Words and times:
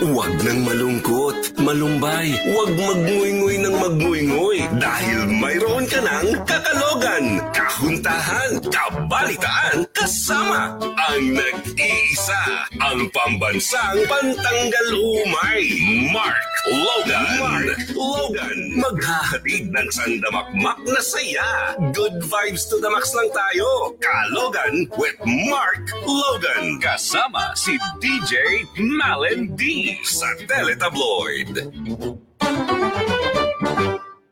Huwag 0.00 0.32
nang 0.40 0.64
malungkot, 0.64 1.60
malumbay, 1.60 2.32
huwag 2.48 2.72
magnguy-nguy 2.72 3.60
ng 3.60 3.76
magnguy-nguy 3.76 4.58
dahil 4.80 5.28
mayroon 5.28 5.84
ka 5.84 6.00
ng 6.00 6.40
kakalogan, 6.48 7.36
kahuntahan, 7.52 8.50
kabalitaan, 8.72 9.84
kasama 9.92 10.72
ang 10.80 11.24
nag-iisa, 11.36 12.64
ang 12.80 13.12
pambansang 13.12 14.00
pantanggal 14.08 14.88
umay, 14.96 15.68
Mark 16.08 16.49
Logan. 16.68 17.24
Mark 17.40 17.80
Logan, 17.96 18.58
maghahatid 18.76 19.72
ng 19.72 19.88
sandamakmak 19.88 20.76
na 20.84 21.00
saya. 21.00 21.72
Good 21.96 22.20
vibes 22.28 22.68
to 22.68 22.76
the 22.76 22.90
max 22.92 23.16
lang 23.16 23.32
tayo. 23.32 23.96
Kalogan 23.96 24.84
with 25.00 25.16
Mark 25.24 25.88
Logan. 26.04 26.76
Kasama 26.84 27.56
si 27.56 27.80
DJ 28.04 28.64
Malen 28.76 29.56
D 29.56 29.96
sa 30.04 30.28
Teletabloid. 30.44 31.64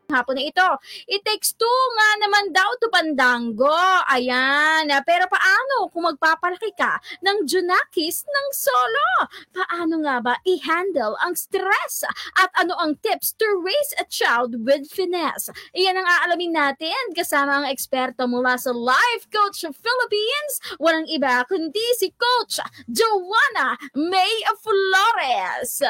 Hapon 0.09 0.41
na 0.41 0.43
ito. 0.49 0.69
It 1.05 1.21
takes 1.21 1.53
two 1.53 1.81
nga 1.95 2.09
naman 2.25 2.45
daw 2.51 2.69
to 2.81 2.89
pandango. 2.89 3.77
Ayan. 4.09 4.89
Pero 5.05 5.29
paano 5.29 5.87
kung 5.93 6.09
magpapalaki 6.09 6.73
ka 6.73 6.97
ng 7.21 7.45
Junakis 7.45 8.25
ng 8.25 8.47
solo? 8.51 9.09
Paano 9.53 10.01
nga 10.01 10.17
ba 10.19 10.33
i-handle 10.43 11.13
ang 11.21 11.37
stress? 11.37 12.03
At 12.41 12.49
ano 12.57 12.73
ang 12.81 12.97
tips 12.99 13.37
to 13.37 13.45
raise 13.61 13.93
a 14.01 14.05
child 14.09 14.57
with 14.65 14.89
finesse? 14.89 15.53
Iyan 15.77 16.01
ang 16.01 16.07
aalamin 16.09 16.57
natin 16.57 17.13
kasama 17.13 17.61
ang 17.63 17.67
eksperto 17.69 18.25
mula 18.25 18.57
sa 18.57 18.73
Life 18.73 19.29
Coach 19.29 19.61
Philippines. 19.69 20.53
Walang 20.81 21.05
iba 21.05 21.45
kundi 21.45 21.85
si 22.01 22.09
Coach 22.17 22.57
Joanna 22.89 23.77
May 23.93 24.41
Flores. 24.59 25.85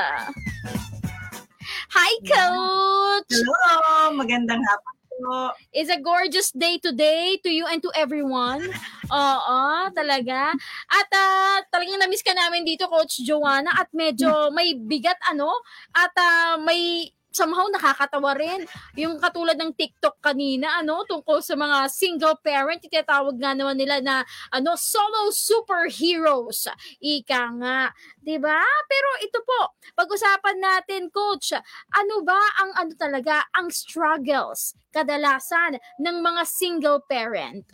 Hi, 1.90 2.14
Coach! 2.22 3.34
Hello! 3.34 4.14
Magandang 4.14 4.62
hapon 4.62 4.94
po. 5.10 5.50
It's 5.74 5.90
a 5.90 5.98
gorgeous 5.98 6.54
day 6.54 6.78
today 6.78 7.42
to 7.42 7.50
you 7.50 7.66
and 7.66 7.82
to 7.82 7.90
everyone. 7.98 8.62
Oo, 9.10 9.62
talaga. 9.98 10.54
At 10.86 11.10
ah, 11.10 11.66
talagang 11.74 11.98
na-miss 11.98 12.22
ka 12.22 12.38
namin 12.38 12.62
dito, 12.62 12.86
Coach 12.86 13.26
Joanna, 13.26 13.74
at 13.74 13.90
medyo 13.90 14.54
may 14.54 14.78
bigat 14.78 15.18
ano, 15.34 15.50
at 15.98 16.14
ah, 16.14 16.62
may 16.62 17.10
somehow 17.32 17.66
nakakatawa 17.70 18.34
rin. 18.38 18.66
Yung 18.98 19.18
katulad 19.22 19.56
ng 19.58 19.74
TikTok 19.76 20.20
kanina, 20.22 20.82
ano, 20.82 21.06
tungkol 21.06 21.40
sa 21.44 21.54
mga 21.58 21.88
single 21.92 22.38
parent, 22.42 22.82
itatawag 22.84 23.38
nga 23.38 23.54
naman 23.54 23.78
nila 23.78 24.02
na, 24.02 24.16
ano, 24.54 24.74
solo 24.80 25.30
superheroes. 25.34 26.68
Ika 27.02 27.44
nga. 27.62 27.80
'di 28.24 28.38
ba? 28.38 28.62
Pero 28.86 29.10
ito 29.26 29.40
po, 29.42 29.74
pag-usapan 29.98 30.58
natin, 30.62 31.10
coach, 31.10 31.56
ano 31.96 32.16
ba 32.22 32.38
ang 32.62 32.72
ano 32.78 32.94
talaga 32.94 33.42
ang 33.58 33.74
struggles 33.74 34.78
kadalasan 34.94 35.78
ng 36.02 36.18
mga 36.22 36.42
single 36.46 37.02
parent? 37.10 37.66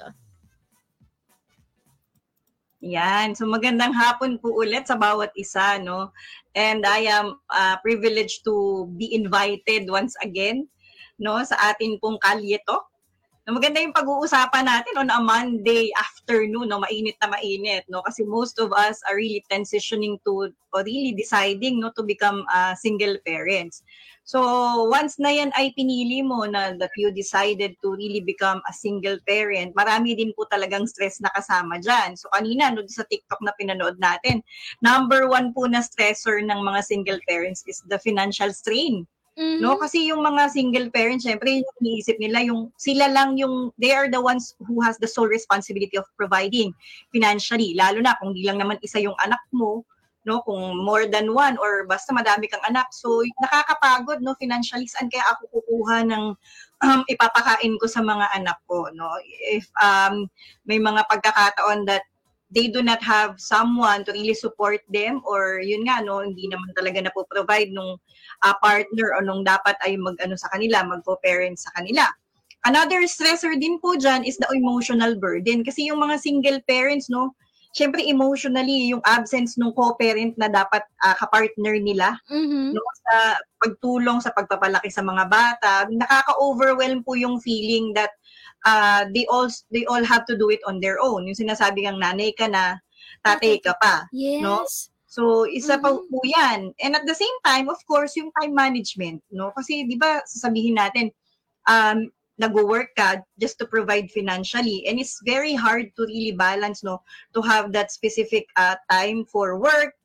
Yan. 2.85 3.33
So 3.33 3.49
magandang 3.49 3.97
hapon 3.97 4.37
po 4.37 4.61
ulit 4.61 4.85
sa 4.85 4.93
bawat 4.93 5.33
isa, 5.33 5.81
no? 5.81 6.13
And 6.53 6.85
I 6.85 7.09
am 7.09 7.41
uh, 7.49 7.81
privileged 7.81 8.45
to 8.45 8.85
be 8.93 9.09
invited 9.09 9.89
once 9.89 10.13
again, 10.21 10.69
no, 11.17 11.41
sa 11.41 11.73
atin 11.73 11.97
pong 11.97 12.21
kalye 12.21 12.61
talk. 12.61 12.85
No, 13.45 13.53
maganda 13.53 13.77
yung 13.77 13.93
pag-uusapan 13.93 14.65
natin 14.65 14.97
on 14.97 15.13
a 15.13 15.21
Monday 15.21 15.93
afternoon, 15.93 16.65
no, 16.65 16.81
mainit 16.81 17.13
na 17.21 17.29
mainit, 17.29 17.85
no, 17.93 18.01
kasi 18.01 18.25
most 18.25 18.57
of 18.57 18.73
us 18.73 18.97
are 19.05 19.13
really 19.13 19.45
transitioning 19.45 20.17
to 20.25 20.49
or 20.73 20.81
really 20.81 21.13
deciding 21.13 21.77
no 21.77 21.93
to 21.93 22.01
become 22.01 22.41
uh, 22.49 22.73
single 22.73 23.15
parents. 23.21 23.85
So 24.25 24.41
once 24.89 25.21
na 25.21 25.29
yan 25.29 25.53
ay 25.53 25.77
pinili 25.77 26.25
mo 26.25 26.49
na 26.49 26.73
that 26.81 26.89
you 26.97 27.13
decided 27.13 27.77
to 27.85 27.93
really 27.93 28.25
become 28.25 28.65
a 28.65 28.73
single 28.73 29.21
parent, 29.29 29.77
marami 29.77 30.17
din 30.17 30.33
po 30.33 30.49
talagang 30.49 30.89
stress 30.89 31.21
na 31.21 31.29
kasama 31.29 31.77
dyan. 31.77 32.17
So 32.17 32.33
kanina, 32.33 32.73
no, 32.73 32.81
sa 32.89 33.05
TikTok 33.05 33.45
na 33.45 33.53
pinanood 33.53 34.01
natin, 34.01 34.41
number 34.81 35.29
one 35.29 35.53
po 35.53 35.69
na 35.69 35.85
stressor 35.85 36.41
ng 36.41 36.59
mga 36.65 36.81
single 36.81 37.21
parents 37.29 37.61
is 37.69 37.85
the 37.85 38.01
financial 38.01 38.49
strain. 38.49 39.05
Mhm. 39.37 39.59
No, 39.59 39.75
kasi 39.75 40.07
yung 40.07 40.23
mga 40.23 40.47
single 40.47 40.87
parents, 40.95 41.27
syempre 41.27 41.59
yung 41.59 41.67
iniisip 41.83 42.15
nila 42.23 42.39
yung 42.47 42.71
sila 42.79 43.11
lang 43.11 43.35
yung 43.35 43.75
they 43.75 43.91
are 43.91 44.07
the 44.07 44.19
ones 44.19 44.55
who 44.63 44.79
has 44.79 44.95
the 45.03 45.07
sole 45.11 45.27
responsibility 45.27 45.99
of 45.99 46.07
providing 46.15 46.71
financially. 47.11 47.75
Lalo 47.75 47.99
na 47.99 48.15
kung 48.23 48.31
di 48.31 48.47
lang 48.47 48.63
naman 48.63 48.79
isa 48.79 48.95
yung 49.03 49.15
anak 49.19 49.43
mo, 49.51 49.83
no, 50.23 50.39
kung 50.47 50.79
more 50.79 51.03
than 51.11 51.35
one 51.35 51.59
or 51.59 51.83
basta 51.83 52.15
madami 52.15 52.47
kang 52.47 52.63
anak. 52.63 52.87
So 52.95 53.27
nakakapagod 53.43 54.23
no 54.23 54.39
financially 54.39 54.87
saan 54.87 55.11
kaya 55.11 55.27
ako 55.27 55.51
kukuha 55.51 56.07
ng 56.07 56.23
um, 56.87 57.01
ipapakain 57.11 57.75
ko 57.75 57.91
sa 57.91 57.99
mga 57.99 58.31
anak 58.39 58.55
ko, 58.71 58.87
no? 58.95 59.19
If 59.51 59.67
um 59.83 60.31
may 60.63 60.79
mga 60.79 61.11
pagkakataon 61.11 61.83
that 61.91 62.07
they 62.55 62.71
do 62.71 62.79
not 62.79 63.03
have 63.03 63.35
someone 63.35 64.07
to 64.07 64.15
really 64.15 64.33
support 64.33 64.79
them 64.87 65.19
or 65.27 65.59
yun 65.59 65.83
nga 65.83 65.99
no 65.99 66.23
hindi 66.23 66.47
naman 66.47 66.71
talaga 66.71 67.03
na 67.03 67.11
provide 67.11 67.69
nung 67.75 67.99
uh, 68.47 68.55
partner 68.63 69.19
o 69.19 69.21
nung 69.21 69.43
dapat 69.43 69.75
ay 69.83 69.99
mag-ano 69.99 70.39
sa 70.39 70.47
kanila, 70.55 70.87
magpo-parent 70.87 71.59
sa 71.59 71.69
kanila. 71.75 72.07
Another 72.65 73.05
stressor 73.05 73.53
din 73.61 73.77
po 73.77 73.93
dyan 73.93 74.25
is 74.25 74.41
the 74.41 74.49
emotional 74.57 75.13
burden. 75.19 75.61
Kasi 75.61 75.85
yung 75.85 76.01
mga 76.01 76.17
single 76.17 76.57
parents, 76.65 77.13
no, 77.13 77.37
syempre 77.77 78.01
emotionally, 78.01 78.89
yung 78.89 79.03
absence 79.05 79.53
ng 79.59 79.69
co-parent 79.75 80.33
na 80.39 80.49
dapat 80.49 80.81
uh, 81.05 81.13
kapartner 81.19 81.77
nila, 81.77 82.17
Mhm. 82.31 82.73
no, 82.73 82.81
sa 83.05 83.37
pagtulong 83.61 84.17
sa 84.23 84.33
pagpapalaki 84.33 84.89
sa 84.89 85.05
mga 85.05 85.29
bata, 85.29 85.85
nakaka-overwhelm 85.93 87.05
po 87.05 87.13
yung 87.13 87.37
feeling 87.37 87.93
that 87.93 88.15
uh, 88.65 89.05
they 89.13 89.25
all 89.29 89.47
they 89.71 89.85
all 89.85 90.03
have 90.03 90.25
to 90.25 90.35
do 90.35 90.49
it 90.49 90.59
on 90.65 90.81
their 90.81 90.97
own. 90.99 91.29
Yung 91.29 91.37
sinasabi 91.37 91.85
ng 91.87 92.01
nanay 92.01 92.33
ka 92.35 92.49
na, 92.49 92.81
tatay 93.23 93.61
ka 93.61 93.77
pa. 93.79 94.09
Yes. 94.11 94.41
No? 94.41 94.65
So, 95.15 95.47
isa 95.47 95.79
pa 95.79 95.95
Mhm. 95.95 96.11
po 96.11 96.19
yan. 96.27 96.59
And 96.83 96.91
at 96.91 97.07
the 97.07 97.15
same 97.15 97.37
time, 97.47 97.71
of 97.71 97.79
course, 97.87 98.19
yung 98.19 98.35
time 98.35 98.51
management, 98.51 99.23
no? 99.31 99.55
Kasi, 99.55 99.87
di 99.87 99.95
ba, 99.95 100.19
sasabihin 100.27 100.75
natin, 100.75 101.07
um, 101.71 102.11
nag-work 102.35 102.91
ka 102.99 103.23
just 103.39 103.55
to 103.55 103.65
provide 103.65 104.11
financially. 104.11 104.83
And 104.83 104.99
it's 104.99 105.23
very 105.23 105.55
hard 105.55 105.95
to 105.95 106.03
really 106.03 106.35
balance, 106.35 106.83
no? 106.83 106.99
To 107.31 107.39
have 107.47 107.71
that 107.71 107.95
specific 107.95 108.43
uh, 108.59 108.75
time 108.91 109.23
for 109.23 109.55
work, 109.55 109.95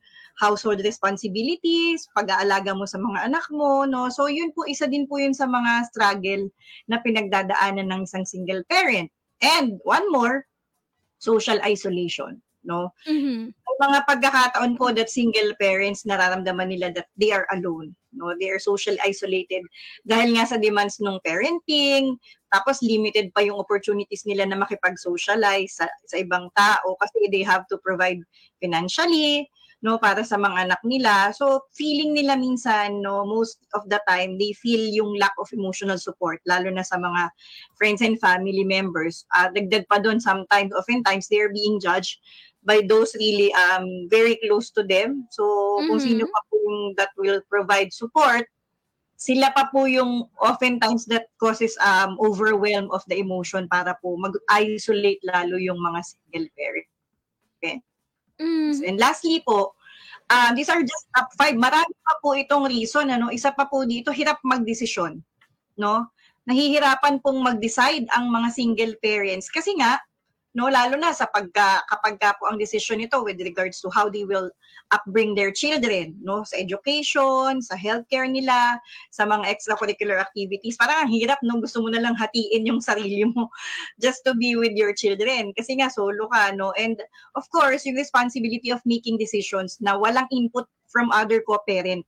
household 0.41 0.81
responsibilities, 0.81 2.09
pag-aalaga 2.17 2.73
mo 2.73 2.89
sa 2.89 2.97
mga 2.97 3.29
anak 3.29 3.45
mo, 3.53 3.85
no? 3.85 4.09
So, 4.09 4.33
yun 4.33 4.57
po, 4.57 4.65
isa 4.65 4.89
din 4.89 5.05
po 5.05 5.21
yun 5.21 5.37
sa 5.37 5.45
mga 5.45 5.93
struggle 5.93 6.49
na 6.89 6.97
pinagdadaanan 7.05 7.93
ng 7.93 8.09
isang 8.09 8.25
single 8.25 8.65
parent. 8.65 9.13
And 9.45 9.77
one 9.85 10.09
more, 10.09 10.49
social 11.21 11.61
isolation, 11.61 12.41
no? 12.65 12.97
Mhm. 13.05 13.53
may 13.53 13.77
mga 13.89 13.99
pagkakataon 14.09 14.77
po 14.77 14.93
that 14.93 15.09
single 15.09 15.57
parents 15.57 16.05
nararamdaman 16.05 16.69
nila 16.69 16.93
that 16.93 17.09
they 17.17 17.33
are 17.33 17.49
alone 17.57 17.97
no 18.13 18.37
they 18.37 18.53
are 18.53 18.61
social 18.61 18.93
isolated 19.01 19.65
dahil 20.05 20.37
nga 20.37 20.45
sa 20.45 20.61
demands 20.61 21.01
ng 21.01 21.17
parenting 21.25 22.21
tapos 22.53 22.83
limited 22.85 23.33
pa 23.33 23.41
yung 23.41 23.57
opportunities 23.57 24.27
nila 24.29 24.45
na 24.45 24.59
makipag-socialize 24.59 25.81
sa, 25.81 25.87
sa 26.05 26.17
ibang 26.21 26.51
tao 26.53 26.99
kasi 27.01 27.31
they 27.33 27.41
have 27.41 27.65
to 27.71 27.81
provide 27.81 28.21
financially 28.61 29.49
no 29.81 29.97
para 29.99 30.21
sa 30.25 30.37
mga 30.37 30.69
anak 30.69 30.81
nila 30.85 31.33
so 31.33 31.65
feeling 31.73 32.13
nila 32.13 32.37
minsan 32.37 33.01
no 33.01 33.25
most 33.25 33.65
of 33.73 33.85
the 33.89 34.01
time 34.09 34.37
they 34.37 34.53
feel 34.53 34.81
yung 34.93 35.17
lack 35.17 35.33
of 35.41 35.49
emotional 35.57 35.97
support 35.97 36.41
lalo 36.45 36.69
na 36.69 36.85
sa 36.85 37.01
mga 37.01 37.33
friends 37.81 38.05
and 38.05 38.21
family 38.21 38.65
members 38.65 39.25
uh, 39.37 39.49
dagdag 39.53 39.89
pa 39.89 39.97
doon 39.97 40.21
sometimes 40.21 40.69
oftentimes 40.77 41.29
they 41.33 41.41
are 41.41 41.53
being 41.53 41.81
judged 41.81 42.21
by 42.63 42.81
those 42.85 43.15
really 43.17 43.53
um 43.57 44.07
very 44.13 44.37
close 44.45 44.69
to 44.71 44.85
them. 44.85 45.25
So 45.33 45.85
kung 45.89 45.97
Mhm. 45.97 46.05
sino 46.05 46.25
pa 46.29 46.41
po 46.53 46.55
yung 46.61 46.81
that 47.01 47.13
will 47.17 47.41
provide 47.49 47.89
support, 47.93 48.45
sila 49.17 49.53
pa 49.53 49.69
po 49.73 49.85
yung 49.89 50.29
oftentimes 50.41 51.05
that 51.09 51.29
causes 51.41 51.77
um 51.81 52.17
overwhelm 52.21 52.89
of 52.93 53.05
the 53.09 53.17
emotion 53.21 53.69
para 53.69 53.97
po 54.01 54.17
mag-isolate 54.21 55.21
lalo 55.25 55.57
yung 55.61 55.81
mga 55.81 56.01
single 56.05 56.49
parent. 56.57 56.89
Mhm. 58.41 58.81
And 58.89 58.97
lastly 58.97 59.45
po, 59.45 59.77
um, 60.33 60.57
these 60.57 60.73
are 60.73 60.81
just 60.81 61.07
top 61.13 61.29
five. 61.37 61.55
Marami 61.55 61.93
pa 62.01 62.15
po 62.25 62.33
itong 62.33 62.67
reason. 62.73 63.13
Ano? 63.13 63.29
Isa 63.29 63.53
pa 63.53 63.69
po 63.69 63.85
dito, 63.85 64.09
hirap 64.11 64.41
magdesisyon. 64.41 65.21
No? 65.77 66.09
Nahihirapan 66.49 67.21
pong 67.21 67.45
mag-decide 67.45 68.09
ang 68.17 68.33
mga 68.33 68.49
single 68.51 68.95
parents. 69.05 69.53
Kasi 69.53 69.77
nga, 69.77 70.01
no 70.51 70.67
lalo 70.67 70.99
na 70.99 71.15
sa 71.15 71.31
pagka 71.31 71.87
kapag 71.87 72.19
ka 72.19 72.35
po 72.35 72.51
ang 72.51 72.59
decision 72.59 72.99
nito 72.99 73.23
with 73.23 73.39
regards 73.39 73.79
to 73.79 73.87
how 73.95 74.11
they 74.11 74.27
will 74.27 74.51
upbring 74.91 75.39
their 75.39 75.55
children 75.55 76.19
no? 76.27 76.43
Sa 76.43 76.59
education 76.59 77.63
sa 77.63 77.79
healthcare 77.79 78.27
nila 78.27 78.79
sa 79.15 79.23
mga 79.23 79.47
extracurricular 79.47 80.19
activities. 80.19 80.75
Parang 80.75 81.07
ang 81.07 81.11
hirap 81.11 81.39
no 81.47 81.63
gusto 81.63 81.79
mo 81.79 81.89
na 81.95 82.03
lang 82.03 82.19
hatiin 82.19 82.67
yung 82.67 82.83
sarili 82.83 83.23
mo 83.31 83.47
just 84.05 84.27
to 84.27 84.35
be 84.35 84.59
with 84.59 84.75
your 84.75 84.91
children. 84.91 85.55
Kasi 85.55 85.79
nga 85.79 85.87
solo 85.87 86.27
ka 86.27 86.51
no? 86.51 86.75
And 86.75 86.99
of 87.39 87.47
course 87.55 87.87
yung 87.87 87.95
responsibility 87.95 88.75
of 88.75 88.83
making 88.83 89.23
decisions 89.23 89.79
na 89.79 89.95
walang 89.95 90.27
input 90.35 90.67
from 90.91 91.15
other 91.15 91.39
co-parent 91.47 92.03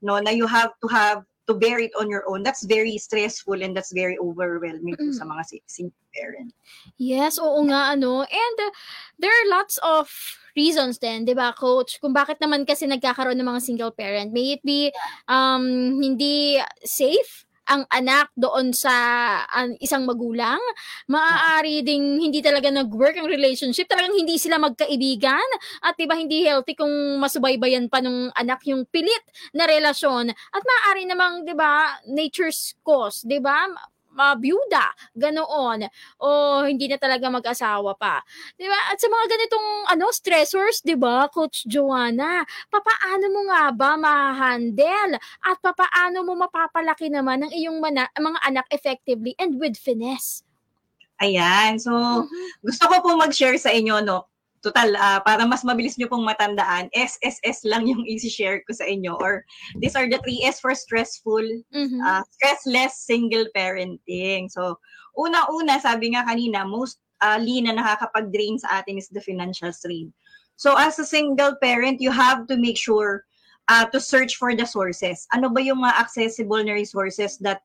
no? 0.00 0.16
Na 0.16 0.32
you 0.32 0.48
have 0.48 0.72
to 0.80 0.88
have 0.88 1.28
to 1.52 1.60
bear 1.60 1.76
it 1.76 1.92
on 2.00 2.08
your 2.08 2.24
own 2.24 2.40
that's 2.40 2.64
very 2.64 2.96
stressful 2.96 3.60
and 3.60 3.76
that's 3.76 3.92
very 3.92 4.16
overwhelming 4.16 4.96
Mm. 4.96 5.12
sa 5.12 5.28
mga 5.28 5.42
si- 5.44 5.64
single 5.68 6.00
parent 6.16 6.48
Yes, 6.96 7.36
oo 7.36 7.60
nga 7.68 7.92
ano. 7.92 8.24
And 8.24 8.56
uh, 8.60 8.72
there 9.20 9.32
are 9.32 9.48
lots 9.52 9.76
of 9.84 10.08
reasons 10.56 10.96
din, 11.00 11.24
'di 11.24 11.32
ba, 11.36 11.52
coach? 11.56 11.96
Kung 12.00 12.12
bakit 12.12 12.38
naman 12.40 12.64
kasi 12.68 12.84
nagkakaroon 12.88 13.36
ng 13.40 13.48
mga 13.48 13.64
single 13.64 13.92
parent. 13.92 14.32
May 14.32 14.56
it 14.56 14.62
be 14.64 14.92
um 15.28 15.98
hindi 16.00 16.60
safe 16.84 17.44
ang 17.68 17.86
anak 17.90 18.28
doon 18.34 18.74
sa 18.74 18.92
an- 19.48 19.78
isang 19.78 20.04
magulang. 20.06 20.58
Maaari 21.10 21.82
ding 21.86 22.18
hindi 22.18 22.42
talaga 22.42 22.68
nag-work 22.70 23.16
ang 23.18 23.28
relationship. 23.30 23.86
Talagang 23.86 24.14
hindi 24.18 24.36
sila 24.40 24.58
magkaibigan. 24.58 25.46
At 25.84 25.94
'di 25.98 26.06
ba 26.10 26.18
hindi 26.18 26.42
healthy 26.46 26.74
kung 26.74 26.90
masubaybayan 27.22 27.86
pa 27.86 28.02
nung 28.02 28.30
anak 28.34 28.62
yung 28.66 28.86
pilit 28.90 29.22
na 29.54 29.66
relasyon. 29.68 30.30
At 30.32 30.62
maaari 30.62 31.06
namang 31.06 31.46
'di 31.46 31.54
ba 31.54 32.02
nature's 32.08 32.74
cause, 32.82 33.22
'di 33.26 33.38
ba? 34.12 34.36
Mabiyuda, 34.36 34.84
ganoon 35.16 35.88
o 36.20 36.28
hindi 36.68 36.86
na 36.88 36.96
talaga 37.00 37.28
mag-asawa 37.32 37.96
pa. 37.96 38.20
'Di 38.60 38.68
ba? 38.68 38.80
At 38.92 39.00
sa 39.00 39.08
mga 39.08 39.26
ganitong 39.32 39.68
ano 39.90 40.06
stressors, 40.12 40.84
'di 40.84 40.96
ba, 41.00 41.26
Coach 41.32 41.64
Joanna, 41.66 42.44
papaano 42.70 43.26
mo 43.32 43.40
nga 43.50 43.72
ba 43.74 43.96
ma-handle 43.96 45.16
at 45.42 45.56
papaano 45.60 46.22
mo 46.24 46.36
mapapalaki 46.38 47.08
naman 47.08 47.48
ang 47.48 47.52
iyong 47.52 47.80
mana- 47.80 48.12
mga 48.14 48.38
anak 48.44 48.66
effectively 48.70 49.34
and 49.40 49.56
with 49.58 49.76
finesse? 49.76 50.44
ayan 51.20 51.76
so 51.78 51.92
Mhm. 51.92 52.26
gusto 52.64 52.82
ko 52.88 52.96
po 53.04 53.10
mag-share 53.14 53.54
sa 53.60 53.70
inyo 53.70 54.00
no 54.02 54.26
total 54.62 54.94
ah, 54.96 55.18
para 55.26 55.42
mas 55.44 55.66
mabilis 55.66 55.98
nyo 55.98 56.06
pong 56.06 56.22
matandaan 56.22 56.86
SSS 56.94 57.66
lang 57.66 57.84
yung 57.90 58.06
i-share 58.06 58.62
ko 58.62 58.72
sa 58.72 58.86
inyo 58.86 59.18
or 59.18 59.42
these 59.82 59.98
are 59.98 60.06
the 60.06 60.22
three 60.22 60.40
S 60.46 60.62
for 60.62 60.72
stressful 60.72 61.42
Mhm. 61.74 61.98
uh, 62.00 62.22
stressless 62.30 63.02
single 63.02 63.46
parenting. 63.52 64.46
So, 64.48 64.78
una-una, 65.18 65.82
sabi 65.82 66.14
nga 66.14 66.22
kanina, 66.24 66.62
most 66.62 67.02
uh, 67.22 67.38
na 67.38 67.74
nakakapag-drain 67.74 68.58
sa 68.58 68.82
atin 68.82 68.98
is 68.98 69.10
the 69.10 69.22
financial 69.22 69.70
strain. 69.74 70.14
So, 70.56 70.78
as 70.78 70.98
a 70.98 71.06
single 71.06 71.54
parent, 71.62 72.00
you 72.00 72.10
have 72.10 72.46
to 72.46 72.56
make 72.56 72.78
sure 72.78 73.26
uh, 73.68 73.86
to 73.90 73.98
search 74.00 74.36
for 74.36 74.54
the 74.54 74.66
sources. 74.66 75.26
Ano 75.34 75.50
ba 75.50 75.62
yung 75.62 75.82
mga 75.82 75.98
accessible 75.98 76.62
na 76.62 76.74
resources 76.74 77.38
that 77.42 77.62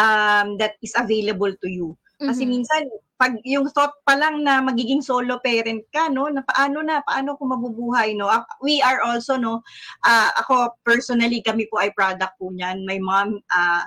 um, 0.00 0.56
that 0.58 0.76
is 0.82 0.92
available 0.96 1.52
to 1.52 1.68
you? 1.68 1.96
Kasi 2.22 2.46
Mhm. 2.46 2.50
minsan, 2.50 2.86
pag 3.18 3.34
yung 3.46 3.66
thought 3.70 3.94
pa 4.06 4.14
lang 4.18 4.42
na 4.46 4.58
magiging 4.62 5.02
solo 5.02 5.38
parent 5.42 5.82
ka, 5.94 6.08
no, 6.10 6.26
na 6.30 6.42
paano 6.46 6.82
na, 6.82 7.02
paano 7.06 7.34
ko 7.38 7.44
mabubuhay, 7.46 8.14
no? 8.16 8.30
We 8.62 8.82
are 8.82 9.02
also, 9.02 9.36
no, 9.38 9.62
ah, 10.06 10.30
ako 10.38 10.74
personally, 10.86 11.42
kami 11.42 11.66
po 11.70 11.78
ay 11.82 11.90
product 11.94 12.34
po 12.40 12.50
niyan. 12.54 12.84
My 12.86 12.98
mom 13.02 13.40
ah 13.52 13.86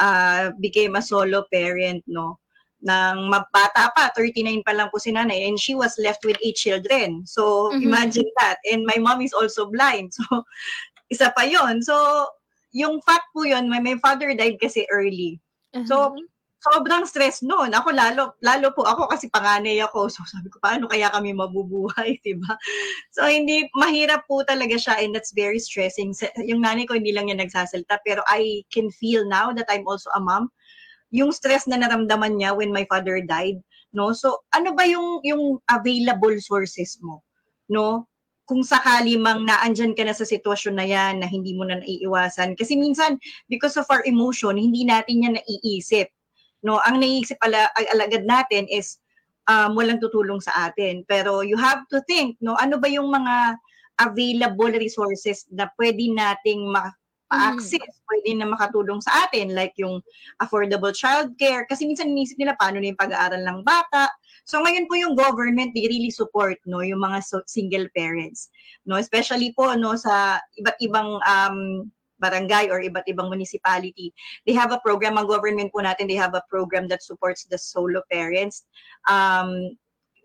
ah, 0.00 0.50
became 0.60 0.96
a 0.96 1.02
solo 1.04 1.44
parent, 1.52 2.04
no? 2.08 2.38
Nang 2.82 3.28
mabata 3.32 3.92
pa, 3.96 4.10
39 4.16 4.62
pa 4.64 4.72
lang 4.76 4.88
po 4.92 4.98
si 5.02 5.12
nanay, 5.12 5.48
and 5.48 5.60
she 5.60 5.74
was 5.76 5.96
left 6.00 6.24
with 6.24 6.38
eight 6.44 6.56
children. 6.56 7.24
So, 7.28 7.74
Mhm. 7.74 7.82
imagine 7.82 8.28
that. 8.40 8.58
And 8.70 8.84
my 8.88 8.98
mom 9.00 9.20
is 9.22 9.32
also 9.36 9.68
blind. 9.70 10.12
So, 10.18 10.44
isa 11.12 11.30
pa 11.36 11.42
yon 11.46 11.82
So, 11.84 11.96
yung 12.74 13.00
fact 13.06 13.30
po 13.34 13.44
yun, 13.46 13.68
my, 13.70 13.80
my 13.82 13.96
father 14.02 14.32
died 14.34 14.58
kasi 14.62 14.86
early 14.92 15.40
So, 15.86 16.14
Mhm. 16.14 16.26
Sobrang 16.60 17.08
stress 17.08 17.40
noon. 17.40 17.72
Ako 17.72 17.88
lalo, 17.90 18.36
lalo 18.44 18.68
po 18.76 18.84
ako 18.84 19.08
kasi 19.08 19.32
panganay 19.32 19.80
ako. 19.80 20.06
So 20.12 20.20
sabi 20.28 20.52
ko, 20.52 20.60
paano 20.60 20.84
kaya 20.86 21.08
kami 21.08 21.32
mabubuhay, 21.32 22.18
di 22.26 22.36
ba? 22.36 22.52
So 23.16 23.24
hindi, 23.24 23.64
mahirap 23.72 24.28
po 24.28 24.44
talaga 24.44 24.76
siya 24.76 25.00
and 25.00 25.16
that's 25.16 25.32
very 25.32 25.56
stressing. 25.56 26.12
Yung 26.44 26.60
nanay 26.60 26.84
ko 26.84 26.94
hindi 26.94 27.16
lang 27.16 27.32
niya 27.32 27.40
nagsasalita 27.40 28.04
pero 28.04 28.20
I 28.28 28.62
can 28.68 28.92
feel 28.92 29.24
now 29.24 29.56
that 29.56 29.66
I'm 29.72 29.88
also 29.88 30.12
a 30.12 30.20
mom. 30.20 30.52
Yung 31.10 31.32
stress 31.32 31.66
na 31.66 31.80
naramdaman 31.80 32.38
niya 32.38 32.54
when 32.54 32.70
my 32.70 32.86
father 32.86 33.18
died, 33.24 33.58
no? 33.96 34.12
So 34.12 34.44
ano 34.52 34.76
ba 34.76 34.84
yung 34.84 35.24
yung 35.24 35.58
available 35.72 36.36
sources 36.44 37.00
mo, 37.00 37.24
no? 37.72 38.06
Kung 38.44 38.66
sakali 38.66 39.14
mang 39.14 39.46
naandyan 39.46 39.94
ka 39.94 40.02
na 40.02 40.14
sa 40.14 40.26
sitwasyon 40.26 40.74
na 40.74 40.86
yan 40.86 41.22
na 41.22 41.26
hindi 41.30 41.54
mo 41.54 41.62
na 41.62 41.78
naiiwasan. 41.78 42.58
Kasi 42.58 42.74
minsan, 42.74 43.14
because 43.46 43.78
of 43.78 43.86
our 43.94 44.02
emotion, 44.10 44.58
hindi 44.58 44.82
natin 44.82 45.22
yan 45.22 45.34
naiisip 45.38 46.10
no 46.62 46.80
ang 46.84 47.00
naiisip 47.00 47.36
ala 47.44 47.68
alagad 47.92 48.24
natin 48.24 48.68
is 48.68 49.00
um, 49.50 49.74
walang 49.74 49.98
tutulong 49.98 50.38
sa 50.38 50.70
atin. 50.70 51.02
Pero 51.08 51.40
you 51.40 51.56
have 51.56 51.82
to 51.90 52.00
think 52.06 52.36
no 52.44 52.54
ano 52.60 52.76
ba 52.76 52.86
yung 52.86 53.10
mga 53.10 53.56
available 54.00 54.72
resources 54.72 55.44
na 55.52 55.68
pwede 55.76 56.08
nating 56.12 56.68
ma- 56.72 56.96
access 57.30 58.02
pwede 58.10 58.34
na 58.34 58.50
makatulong 58.50 58.98
sa 58.98 59.26
atin? 59.26 59.54
Like 59.54 59.78
yung 59.78 60.02
affordable 60.42 60.90
childcare. 60.90 61.62
Kasi 61.70 61.86
minsan 61.86 62.10
inisip 62.10 62.34
nila 62.42 62.58
paano 62.58 62.82
na 62.82 62.90
yung 62.90 62.98
pag-aaral 62.98 63.42
ng 63.46 63.60
bata? 63.62 64.10
So 64.42 64.58
ngayon 64.58 64.90
po 64.90 64.98
yung 64.98 65.14
government 65.14 65.70
they 65.78 65.86
really 65.86 66.10
support 66.10 66.58
no 66.66 66.82
yung 66.82 66.98
mga 66.98 67.22
so- 67.22 67.46
single 67.46 67.86
parents. 67.94 68.50
No 68.82 68.98
especially 68.98 69.54
po 69.54 69.78
no 69.78 69.94
sa 69.94 70.42
iba't 70.58 70.78
ibang 70.82 71.22
um, 71.22 71.86
barangay 72.20 72.68
or 72.68 72.84
iba't 72.84 73.08
ibang 73.08 73.32
municipality 73.32 74.12
they 74.44 74.52
have 74.52 74.70
a 74.70 74.80
program, 74.84 75.16
ang 75.16 75.26
government 75.26 75.72
po 75.72 75.80
natin, 75.80 76.06
they 76.06 76.20
have 76.20 76.36
a 76.36 76.44
program 76.52 76.86
that 76.86 77.02
supports 77.02 77.48
the 77.48 77.56
solo 77.56 78.04
parents. 78.12 78.68
Um, 79.08 79.74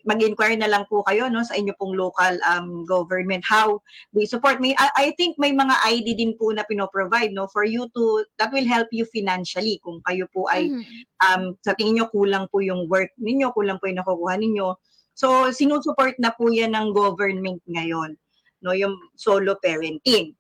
mag-inquire 0.06 0.54
na 0.54 0.70
lang 0.70 0.86
po 0.86 1.02
kayo 1.02 1.26
no 1.34 1.42
sa 1.42 1.58
inyo 1.58 1.74
pong 1.82 1.98
local 1.98 2.38
um, 2.46 2.86
government 2.86 3.42
how 3.42 3.82
they 4.14 4.22
support 4.30 4.62
me 4.62 4.78
I, 4.78 5.10
I 5.10 5.18
think 5.18 5.34
may 5.42 5.50
mga 5.50 5.74
ID 5.82 6.14
din 6.14 6.38
po 6.38 6.54
na 6.54 6.62
pino-provide 6.62 7.34
no 7.34 7.50
for 7.50 7.66
you 7.66 7.90
to 7.98 8.22
that 8.38 8.54
will 8.54 8.70
help 8.70 8.86
you 8.94 9.10
financially 9.10 9.82
kung 9.82 10.06
kayo 10.06 10.30
po 10.30 10.46
ay 10.54 10.70
Mhm. 10.70 10.86
um, 11.26 11.44
sa 11.66 11.74
tingin 11.74 11.98
nyo 11.98 12.06
kulang 12.14 12.46
po 12.54 12.62
yung 12.62 12.86
work 12.86 13.10
ninyo, 13.18 13.50
kulang 13.50 13.82
po 13.82 13.90
yung 13.90 13.98
nakukuha 13.98 14.38
ninyo. 14.38 14.78
So, 15.18 15.50
sinusupport 15.50 16.22
na 16.22 16.30
po 16.36 16.54
yan 16.54 16.78
ng 16.78 16.94
government 16.94 17.66
ngayon, 17.66 18.14
no, 18.62 18.76
yung 18.78 18.94
solo 19.16 19.56
parenting. 19.58 20.38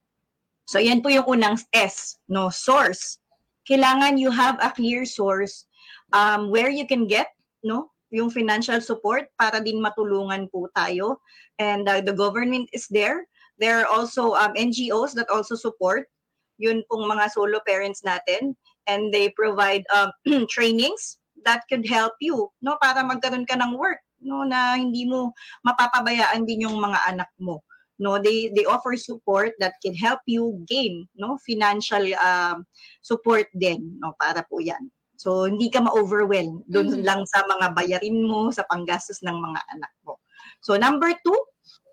So, 0.65 0.81
yan 0.81 1.01
po 1.01 1.09
yung 1.09 1.29
unang 1.29 1.61
S, 1.73 2.17
no, 2.29 2.49
source. 2.49 3.21
Kailangan 3.69 4.17
you 4.17 4.29
have 4.29 4.57
a 4.61 4.73
clear 4.73 5.05
source 5.05 5.65
um, 6.13 6.49
where 6.49 6.69
you 6.69 6.85
can 6.85 7.05
get, 7.05 7.33
no, 7.63 7.89
yung 8.09 8.29
financial 8.29 8.81
support 8.81 9.29
para 9.37 9.61
din 9.61 9.81
matulungan 9.81 10.49
po 10.49 10.69
tayo. 10.77 11.21
And 11.57 11.89
uh, 11.89 12.01
the 12.01 12.13
government 12.13 12.69
is 12.73 12.85
there. 12.89 13.25
There 13.57 13.81
are 13.81 13.89
also 13.89 14.33
um, 14.33 14.53
NGOs 14.53 15.13
that 15.15 15.29
also 15.29 15.55
support 15.55 16.09
yun 16.57 16.83
pong 16.87 17.07
mga 17.07 17.31
solo 17.31 17.59
parents 17.67 18.01
natin 18.03 18.55
and 18.87 19.11
they 19.11 19.29
provide 19.35 19.83
um, 19.91 20.11
trainings 20.53 21.19
that 21.43 21.61
could 21.69 21.85
help 21.85 22.15
you 22.23 22.49
no 22.63 22.79
para 22.79 23.03
magkaroon 23.03 23.45
ka 23.45 23.59
ng 23.59 23.75
work 23.75 23.99
no 24.23 24.47
na 24.47 24.79
hindi 24.79 25.05
mo 25.05 25.35
mapapabayaan 25.67 26.47
din 26.47 26.65
yung 26.65 26.79
mga 26.79 26.99
anak 27.11 27.29
mo 27.37 27.61
no 27.97 28.19
they 28.19 28.51
they 28.51 28.65
offer 28.67 28.95
support 28.99 29.55
that 29.59 29.75
can 29.79 29.95
help 29.95 30.19
you 30.27 30.59
gain 30.67 31.07
no 31.15 31.39
financial 31.43 32.03
um, 32.19 32.67
support 33.01 33.47
din 33.55 33.95
no 34.03 34.11
para 34.19 34.43
po 34.45 34.59
yan 34.59 34.91
so 35.15 35.47
hindi 35.47 35.71
ka 35.71 35.79
ma-overwhelm 35.79 36.59
doon 36.67 36.91
Mhm. 36.91 37.03
lang 37.07 37.21
sa 37.23 37.43
mga 37.47 37.71
bayarin 37.71 38.19
mo 38.27 38.51
sa 38.51 38.67
panggastos 38.67 39.23
ng 39.23 39.35
mga 39.35 39.61
anak 39.79 39.91
mo 40.03 40.19
so 40.59 40.75
number 40.75 41.11
two 41.23 41.39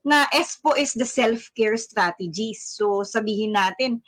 na 0.02 0.26
S 0.34 0.58
po 0.58 0.74
is 0.74 0.90
the 0.98 1.06
self-care 1.06 1.78
strategies 1.78 2.66
so 2.66 3.06
sabihin 3.06 3.54
natin 3.54 4.02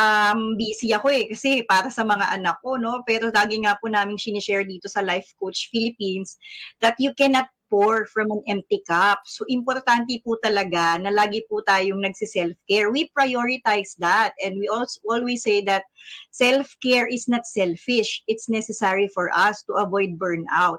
um, 0.00 0.56
busy 0.58 0.90
ako 0.90 1.12
eh, 1.12 1.30
kasi 1.30 1.62
para 1.68 1.86
sa 1.90 2.02
mga 2.02 2.34
anak 2.34 2.58
ko, 2.62 2.74
no? 2.74 3.02
Pero 3.06 3.30
lagi 3.30 3.62
nga 3.62 3.78
po 3.78 3.86
namin 3.86 4.18
sinishare 4.18 4.66
dito 4.66 4.90
sa 4.90 5.02
Life 5.02 5.34
Coach 5.38 5.70
Philippines 5.70 6.34
that 6.82 6.98
you 6.98 7.14
cannot 7.14 7.46
pour 7.74 8.06
from 8.06 8.30
an 8.30 8.38
empty 8.46 8.86
cup. 8.86 9.26
So, 9.26 9.42
importante 9.50 10.22
po 10.22 10.38
talaga 10.38 11.02
na 11.02 11.10
lagi 11.10 11.42
po 11.50 11.58
tayong 11.66 12.06
nagsi-self-care. 12.06 12.94
We 12.94 13.10
prioritize 13.10 13.98
that 13.98 14.38
and 14.38 14.62
we 14.62 14.70
also 14.70 15.02
always 15.10 15.42
say 15.42 15.66
that 15.66 15.82
self-care 16.30 17.10
is 17.10 17.26
not 17.26 17.50
selfish. 17.50 18.22
It's 18.30 18.46
necessary 18.46 19.10
for 19.10 19.26
us 19.34 19.66
to 19.66 19.82
avoid 19.82 20.22
burnout. 20.22 20.78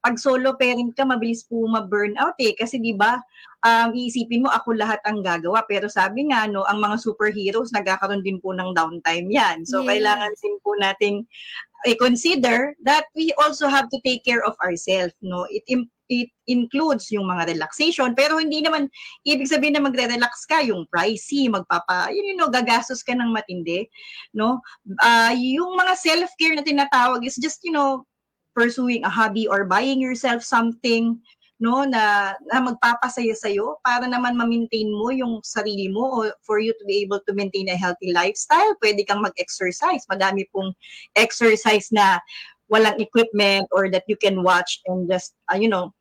Pag 0.00 0.16
solo 0.16 0.56
parent 0.56 0.96
ka, 0.96 1.04
mabilis 1.04 1.44
po 1.44 1.68
ma-burnout 1.68 2.40
eh. 2.40 2.56
Kasi 2.56 2.80
di 2.80 2.96
ba, 2.96 3.20
um, 3.60 3.92
iisipin 3.92 4.48
mo 4.48 4.48
ako 4.48 4.72
lahat 4.80 4.96
ang 5.04 5.20
gagawa. 5.20 5.60
Pero 5.68 5.92
sabi 5.92 6.32
nga, 6.32 6.48
no, 6.48 6.64
ang 6.64 6.80
mga 6.80 7.04
superheroes, 7.04 7.68
nagkakaroon 7.76 8.24
din 8.24 8.40
po 8.40 8.56
ng 8.56 8.72
downtime 8.72 9.28
yan. 9.28 9.68
So, 9.68 9.84
Yes. 9.84 10.00
kailangan 10.00 10.32
din 10.40 10.56
po 10.64 10.72
nating 10.80 11.28
i-consider 11.86 12.74
that 12.84 13.04
we 13.14 13.32
also 13.40 13.68
have 13.68 13.88
to 13.90 13.98
take 14.04 14.24
care 14.24 14.44
of 14.44 14.54
ourselves. 14.62 15.14
No? 15.22 15.46
It, 15.50 15.64
it 16.10 16.28
includes 16.50 17.08
yung 17.14 17.30
mga 17.30 17.54
relaxation, 17.54 18.14
pero 18.18 18.42
hindi 18.42 18.60
naman 18.60 18.90
ibig 19.22 19.46
sabihin 19.46 19.78
na 19.78 19.84
magre-relax 19.86 20.44
ka, 20.44 20.58
yung 20.60 20.84
pricey, 20.90 21.46
magpapa, 21.46 22.10
you 22.10 22.34
know, 22.34 22.50
gagastos 22.50 23.06
ka 23.06 23.14
ng 23.14 23.30
matindi. 23.30 23.86
No? 24.34 24.58
Ah, 25.00 25.32
yung 25.32 25.78
mga 25.78 25.94
self-care 25.96 26.58
na 26.58 26.66
tinatawag 26.66 27.22
is 27.22 27.38
just, 27.38 27.62
you 27.62 27.70
know, 27.70 28.04
pursuing 28.54 29.06
a 29.06 29.10
hobby 29.10 29.46
or 29.46 29.64
buying 29.64 30.02
yourself 30.02 30.42
something 30.42 31.16
no 31.60 31.84
na, 31.84 32.34
na 32.48 32.58
magpapasaya 32.64 33.36
sa 33.36 33.52
iyo 33.52 33.76
para 33.84 34.08
naman 34.08 34.34
ma-maintain 34.34 34.88
mo 34.88 35.12
yung 35.12 35.44
sarili 35.44 35.92
mo 35.92 36.24
o 36.24 36.32
for 36.40 36.56
you 36.56 36.72
to 36.80 36.84
be 36.88 37.04
able 37.04 37.20
to 37.28 37.36
maintain 37.36 37.68
a 37.68 37.76
healthy 37.76 38.16
lifestyle. 38.16 38.72
Pwede 38.80 39.04
kang 39.04 39.20
mag-exercise. 39.20 40.08
Madami 40.08 40.48
pong 40.50 40.72
exercise 41.14 41.92
na 41.92 42.18
walang 42.72 42.96
equipment 42.96 43.68
or 43.76 43.92
that 43.92 44.08
you 44.08 44.16
can 44.16 44.40
watch 44.40 44.80
and 44.88 45.04
just 45.04 45.36
uh, 45.52 45.58
you 45.58 45.68
know 45.68 45.92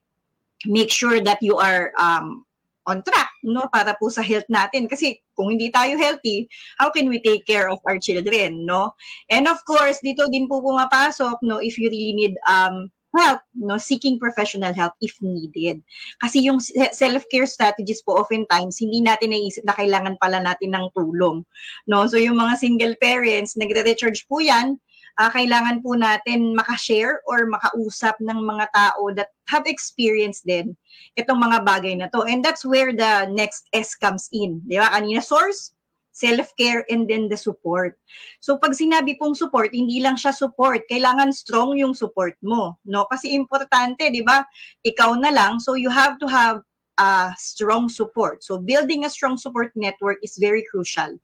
make 0.63 0.89
sure 0.89 1.19
that 1.19 1.43
you 1.43 1.59
are 1.59 1.91
um 1.99 2.45
on 2.87 3.03
track 3.03 3.29
no 3.43 3.67
para 3.69 3.93
po 3.99 4.07
sa 4.07 4.23
health 4.23 4.47
natin. 4.47 4.87
Kasi 4.87 5.19
kung 5.35 5.51
hindi 5.51 5.67
tayo 5.75 5.99
healthy 5.99 6.47
how 6.79 6.87
can 6.87 7.11
we 7.11 7.19
take 7.19 7.43
care 7.43 7.67
of 7.67 7.83
our 7.83 7.99
children 7.99 8.63
no? 8.63 8.95
And 9.27 9.43
of 9.43 9.59
course 9.67 9.99
dito 9.99 10.31
din 10.31 10.47
po 10.47 10.63
pumapasok 10.63 11.43
no 11.43 11.59
if 11.59 11.75
you 11.75 11.91
really 11.91 12.15
need 12.15 12.39
um 12.47 12.87
help, 13.15 13.41
no, 13.57 13.77
seeking 13.77 14.19
professional 14.21 14.73
help 14.73 14.93
if 15.01 15.17
needed. 15.21 15.81
Kasi 16.21 16.45
yung 16.45 16.61
self-care 16.61 17.49
strategies 17.49 18.05
po 18.05 18.21
oftentimes 18.21 18.77
hindi 18.77 19.01
natin 19.01 19.33
naisip 19.33 19.65
na 19.65 19.73
kailangan 19.73 20.15
pala 20.21 20.37
natin 20.43 20.77
ng 20.77 20.85
tulong, 20.93 21.41
no? 21.89 22.05
So 22.05 22.21
yung 22.21 22.37
mga 22.37 22.61
single 22.61 22.95
parents, 23.01 23.57
nagre-recharge 23.57 24.29
po 24.29 24.39
'yan, 24.41 24.77
uh, 25.19 25.29
kailangan 25.33 25.83
po 25.83 25.97
natin 25.99 26.55
makashare 26.55 27.19
or 27.27 27.49
makausap 27.51 28.15
ng 28.23 28.39
mga 28.39 28.65
tao 28.71 29.11
that 29.17 29.33
have 29.51 29.67
experienced 29.67 30.47
din 30.47 30.77
itong 31.19 31.41
mga 31.41 31.65
bagay 31.67 31.93
na 31.99 32.07
to. 32.13 32.23
And 32.23 32.39
that's 32.45 32.63
where 32.63 32.95
the 32.95 33.27
next 33.33 33.67
S 33.75 33.93
comes 33.97 34.31
in. 34.31 34.63
Di 34.63 34.79
ba? 34.79 34.93
Kanina 34.93 35.19
source, 35.19 35.75
self-care, 36.19 36.83
and 36.91 37.07
then 37.07 37.31
the 37.31 37.39
support. 37.39 37.95
So 38.43 38.59
pag 38.59 38.75
sinabi 38.75 39.15
pong 39.15 39.39
support, 39.39 39.71
hindi 39.71 40.03
lang 40.03 40.19
siya 40.19 40.35
support. 40.35 40.83
Kailangan 40.91 41.31
strong 41.31 41.79
yung 41.79 41.95
support 41.95 42.35
mo. 42.43 42.75
No? 42.83 43.07
Kasi 43.07 43.31
importante, 43.31 44.11
di 44.11 44.19
ba? 44.19 44.43
Ikaw 44.83 45.15
na 45.23 45.31
lang. 45.31 45.63
So 45.63 45.79
you 45.79 45.88
have 45.88 46.19
to 46.19 46.27
have 46.27 46.59
a 46.99 47.31
strong 47.39 47.88
support. 47.88 48.43
So 48.43 48.59
building 48.59 49.07
a 49.07 49.09
strong 49.09 49.39
support 49.39 49.71
network 49.79 50.19
is 50.19 50.35
very 50.35 50.67
crucial. 50.67 51.15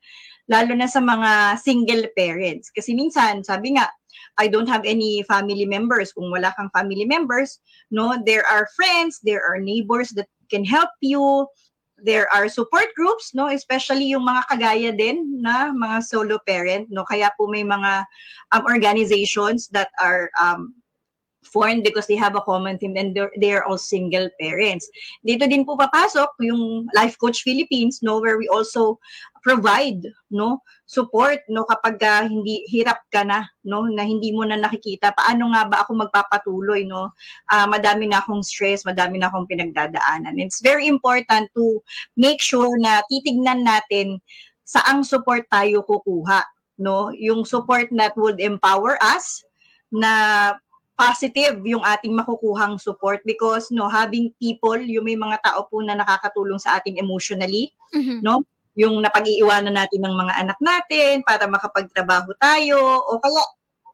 Lalo 0.48 0.72
na 0.72 0.88
sa 0.88 1.04
mga 1.04 1.60
single 1.60 2.08
parents. 2.16 2.72
Kasi 2.72 2.96
minsan, 2.96 3.44
sabi 3.44 3.76
nga, 3.76 3.92
I 4.40 4.48
don't 4.48 4.70
have 4.72 4.88
any 4.88 5.24
family 5.28 5.68
members. 5.68 6.16
Kung 6.16 6.32
wala 6.32 6.56
kang 6.56 6.72
family 6.72 7.04
members, 7.04 7.60
no, 7.92 8.16
there 8.24 8.48
are 8.48 8.72
friends, 8.80 9.20
there 9.24 9.44
are 9.44 9.60
neighbors 9.60 10.16
that 10.16 10.32
can 10.48 10.64
help 10.64 10.92
you, 11.02 11.48
there 11.98 12.28
are 12.34 12.50
support 12.50 12.92
groups, 12.96 13.34
no, 13.34 13.48
especially 13.48 14.06
yung 14.12 14.28
mga 14.28 14.44
kagaya 14.52 14.92
din 14.92 15.42
na 15.42 15.72
mga 15.72 16.04
solo 16.04 16.40
parent, 16.44 16.88
no, 16.92 17.06
kaya 17.08 17.32
po 17.40 17.48
may 17.48 17.64
mga 17.64 18.04
um, 18.52 18.64
organizations 18.68 19.68
that 19.70 19.90
are 20.00 20.30
um, 20.40 20.76
formed 21.46 21.84
because 21.84 22.08
they 22.08 22.18
have 22.18 22.36
a 22.36 22.42
common 22.42 22.78
theme 22.78 22.98
and 22.98 23.18
they 23.38 23.54
are 23.54 23.64
all 23.64 23.78
single 23.78 24.28
parents. 24.42 24.90
Dito 25.24 25.48
din 25.48 25.64
po 25.64 25.78
papasok 25.78 26.36
yung 26.42 26.90
Life 26.92 27.16
Coach 27.22 27.46
Philippines, 27.46 28.02
no, 28.02 28.20
where 28.20 28.38
we 28.38 28.50
also 28.50 29.00
provide, 29.46 30.02
no, 30.34 30.66
support, 30.90 31.46
no, 31.54 31.70
kapag 31.70 32.02
uh, 32.02 32.26
hindi 32.26 32.66
hirap 32.66 33.06
ka 33.14 33.22
na, 33.22 33.46
no, 33.62 33.86
na 33.86 34.02
hindi 34.02 34.34
mo 34.34 34.42
na 34.42 34.58
nakikita, 34.58 35.14
paano 35.14 35.54
nga 35.54 35.70
ba 35.70 35.78
ako 35.86 36.02
magpapatuloy, 36.02 36.82
no, 36.90 37.14
uh, 37.54 37.68
madami 37.70 38.10
na 38.10 38.26
akong 38.26 38.42
stress, 38.42 38.82
madami 38.82 39.22
na 39.22 39.30
akong 39.30 39.46
pinagdadaanan. 39.46 40.42
It's 40.42 40.66
very 40.66 40.90
important 40.90 41.54
to 41.54 41.78
make 42.18 42.42
sure 42.42 42.74
na 42.82 43.06
titignan 43.06 43.62
natin 43.62 44.18
saang 44.66 45.06
support 45.06 45.46
tayo 45.54 45.86
kukuha, 45.86 46.42
no, 46.82 47.14
yung 47.14 47.46
support 47.46 47.94
that 47.94 48.18
would 48.18 48.42
empower 48.42 48.98
us 48.98 49.46
na 49.94 50.58
positive 50.98 51.60
yung 51.68 51.86
ating 51.86 52.16
makukuhang 52.16 52.80
support 52.80 53.20
because 53.28 53.68
no 53.68 53.92
having 53.92 54.32
people 54.40 54.80
yung 54.80 55.04
may 55.04 55.20
mga 55.20 55.44
tao 55.44 55.68
po 55.68 55.84
na 55.84 55.92
nakakatulong 55.92 56.56
sa 56.56 56.80
atin 56.80 56.96
emotionally 56.96 57.76
mm-hmm. 57.92 58.24
no 58.24 58.48
yung 58.76 59.00
napag-iiwanan 59.00 59.76
natin 59.76 60.04
ng 60.04 60.16
mga 60.16 60.34
anak 60.46 60.58
natin 60.60 61.24
para 61.24 61.48
makapagtrabaho 61.48 62.36
tayo 62.38 62.80
o 63.08 63.20
kaya 63.24 63.44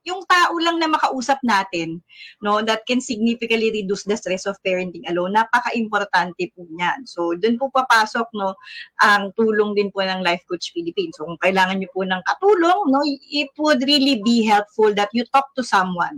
yung 0.01 0.25
tao 0.25 0.53
lang 0.58 0.81
na 0.81 0.89
makausap 0.89 1.38
natin, 1.46 2.01
no, 2.41 2.62
that 2.65 2.81
can 2.89 2.98
significantly 2.98 3.70
reduce 3.70 4.01
the 4.10 4.17
stress 4.17 4.50
of 4.50 4.58
parenting 4.65 5.05
alone. 5.05 5.38
Napaka-importante 5.38 6.50
po 6.58 6.65
niyan. 6.74 7.05
So, 7.05 7.38
doon 7.38 7.62
po 7.62 7.70
papasok, 7.70 8.27
no, 8.34 8.58
ang 9.05 9.29
tulong 9.38 9.77
din 9.77 9.93
po 9.93 10.01
ng 10.01 10.25
Life 10.25 10.41
Coach 10.50 10.74
Philippines. 10.74 11.13
So, 11.17 11.29
kung 11.29 11.38
kailangan 11.41 11.77
niyo 11.77 11.89
po 11.93 12.01
ng 12.01 12.22
katulong, 12.25 12.89
no, 12.89 13.05
it 13.29 13.53
would 13.62 13.86
really 13.86 14.22
be 14.25 14.41
helpful 14.41 14.89
that 14.98 15.13
you 15.13 15.22
talk 15.29 15.53
to 15.53 15.62
someone, 15.62 16.17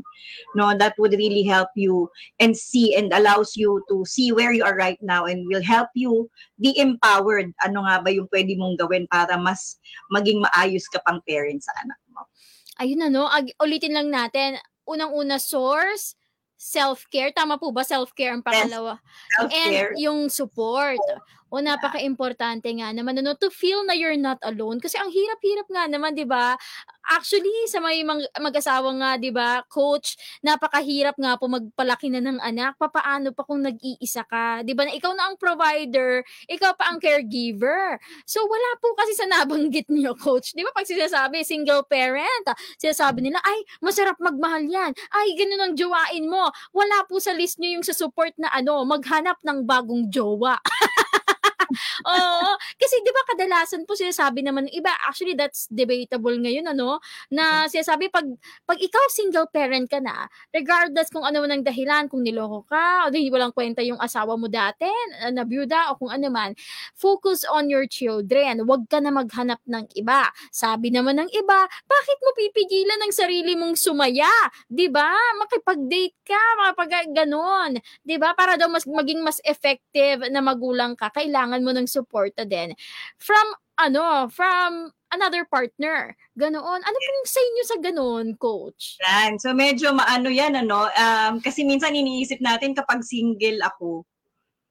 no, 0.55 0.71
that 0.79 0.95
would 0.95 1.15
really 1.19 1.43
help 1.43 1.69
you 1.75 2.07
and 2.39 2.55
see 2.55 2.95
and 2.95 3.11
allows 3.11 3.59
you 3.59 3.83
to 3.91 4.07
see 4.07 4.31
where 4.31 4.55
you 4.55 4.63
are 4.63 4.79
right 4.79 4.99
now 5.03 5.27
and 5.27 5.43
will 5.51 5.63
help 5.63 5.91
you 5.91 6.31
be 6.55 6.71
empowered. 6.79 7.51
Ano 7.67 7.83
nga 7.83 7.99
ba 7.99 8.09
yung 8.15 8.31
pwede 8.31 8.55
mong 8.55 8.79
gawin 8.79 9.11
para 9.11 9.35
mas 9.35 9.75
maging 10.07 10.39
maayos 10.39 10.87
ka 10.87 11.03
pang 11.03 11.19
parent 11.27 11.59
sa 11.59 11.75
anak 11.83 11.99
ayun 12.79 13.09
ano, 13.09 13.29
ag- 13.29 13.55
ulitin 13.61 13.93
lang 13.93 14.09
natin. 14.09 14.57
Unang-una 14.83 15.39
source, 15.39 16.15
self-care. 16.57 17.31
Tama 17.35 17.59
po 17.59 17.71
ba 17.71 17.83
self-care 17.83 18.35
ang 18.35 18.43
pangalawa? 18.43 18.99
Yes. 19.39 19.51
And 19.51 19.73
yung 19.99 20.19
support. 20.31 20.99
O 21.53 21.61
napaka-importante 21.61 22.65
nga 22.81 22.89
naman 22.89 23.21
ano, 23.21 23.37
to 23.37 23.53
feel 23.53 23.85
na 23.85 23.93
you're 23.93 24.17
not 24.17 24.41
alone. 24.41 24.81
Kasi 24.81 24.97
ang 24.97 25.13
hirap-hirap 25.13 25.69
nga 25.69 25.85
naman, 25.85 26.17
di 26.17 26.25
ba? 26.25 26.57
Actually, 27.13 27.53
sa 27.69 27.77
may 27.77 28.01
mag-asawa 28.41 28.89
nga, 28.97 29.11
di 29.21 29.29
ba, 29.29 29.61
coach, 29.69 30.17
napakahirap 30.41 31.13
nga 31.13 31.37
po 31.37 31.45
magpalaki 31.45 32.09
na 32.09 32.25
ng 32.25 32.41
anak. 32.41 32.73
Papaano 32.81 33.37
pa 33.37 33.45
kung 33.45 33.61
nag-iisa 33.61 34.25
ka? 34.25 34.65
Di 34.65 34.73
ba 34.73 34.89
na 34.89 34.97
ikaw 34.97 35.13
na 35.13 35.29
ang 35.29 35.37
provider, 35.37 36.25
ikaw 36.49 36.73
pa 36.73 36.89
ang 36.89 36.97
caregiver. 36.97 38.01
So, 38.25 38.41
wala 38.49 38.69
po 38.81 38.97
kasi 38.97 39.13
sa 39.13 39.29
nabanggit 39.29 39.93
niyo, 39.93 40.17
coach. 40.17 40.57
Di 40.57 40.65
ba 40.65 40.73
pag 40.73 40.89
sinasabi, 40.89 41.45
single 41.45 41.85
parent, 41.85 42.49
sinasabi 42.81 43.29
nila, 43.29 43.37
ay, 43.45 43.61
masarap 43.77 44.17
magmahal 44.17 44.65
yan. 44.65 44.89
Ay, 45.13 45.37
ganun 45.37 45.61
ang 45.69 45.73
jowain 45.77 46.25
mo. 46.25 46.49
Wala 46.73 47.05
po 47.05 47.21
sa 47.21 47.29
list 47.37 47.61
niyo 47.61 47.77
yung 47.77 47.85
sa 47.85 47.93
support 47.93 48.33
na 48.41 48.49
ano, 48.49 48.81
maghanap 48.89 49.37
ng 49.45 49.69
bagong 49.69 50.09
jowa. 50.09 50.57
Oo. 52.07 52.49
Kasi 52.79 52.95
'di 53.03 53.11
ba 53.13 53.23
kadalasan 53.33 53.83
po 53.87 53.95
sinasabi 53.97 54.41
naman 54.45 54.67
ng 54.69 54.75
iba, 54.77 54.91
actually 55.07 55.33
that's 55.37 55.65
debatable 55.71 56.33
ngayon 56.35 56.67
ano, 56.69 56.99
na 57.33 57.65
sinasabi 57.69 58.09
pag 58.13 58.25
pag 58.67 58.77
ikaw 58.79 59.01
single 59.11 59.47
parent 59.49 59.87
ka 59.89 59.99
na, 60.03 60.27
regardless 60.53 61.09
kung 61.13 61.23
ano 61.25 61.41
man 61.43 61.59
ang 61.59 61.63
dahilan, 61.65 62.07
kung 62.11 62.21
niloko 62.25 62.63
ka 62.69 63.07
o 63.07 63.11
di 63.13 63.27
walang 63.33 63.51
kwenta 63.55 63.81
yung 63.85 63.97
asawa 64.01 64.35
mo 64.37 64.47
dati, 64.51 64.87
na 65.33 65.43
byuda 65.47 65.93
o 65.93 65.97
kung 65.99 66.11
ano 66.13 66.27
man, 66.29 66.51
focus 66.97 67.43
on 67.49 67.67
your 67.71 67.85
children. 67.89 68.61
Huwag 68.67 68.85
ka 68.91 68.99
na 69.01 69.09
maghanap 69.13 69.59
ng 69.65 69.87
iba. 69.97 70.29
Sabi 70.53 70.91
naman 70.93 71.17
ng 71.23 71.29
iba, 71.33 71.59
bakit 71.87 72.17
mo 72.21 72.31
pipigilan 72.37 72.99
ng 73.07 73.13
sarili 73.15 73.53
mong 73.57 73.75
sumaya? 73.79 74.29
'Di 74.69 74.87
ba? 74.91 75.09
Makipag-date 75.41 76.17
ka, 76.27 76.41
makapag 76.61 77.09
ganon. 77.15 77.79
'Di 78.05 78.15
ba? 78.19 78.35
Para 78.37 78.55
daw 78.59 78.67
mas 78.69 78.85
maging 78.85 79.23
mas 79.23 79.39
effective 79.47 80.27
na 80.29 80.39
magulang 80.43 80.93
ka, 80.99 81.09
kailangan 81.15 81.62
mo 81.63 81.71
ng 81.71 81.87
suporta 81.87 82.43
din 82.43 82.75
from 83.17 83.55
ano, 83.79 84.29
from 84.29 84.93
another 85.13 85.45
partner. 85.49 86.13
Ganoon. 86.37 86.81
Ano 86.81 86.97
pong 86.97 87.25
sa 87.25 87.41
inyo 87.41 87.63
sa 87.65 87.77
ganoon, 87.81 88.27
coach? 88.37 88.97
Yan. 89.01 89.37
So 89.41 89.53
medyo 89.53 89.93
maano 89.93 90.29
yan, 90.29 90.57
ano, 90.57 90.89
um, 90.89 91.33
kasi 91.41 91.65
minsan 91.65 91.97
iniisip 91.97 92.41
natin 92.41 92.77
kapag 92.77 93.01
single 93.05 93.61
ako, 93.65 94.05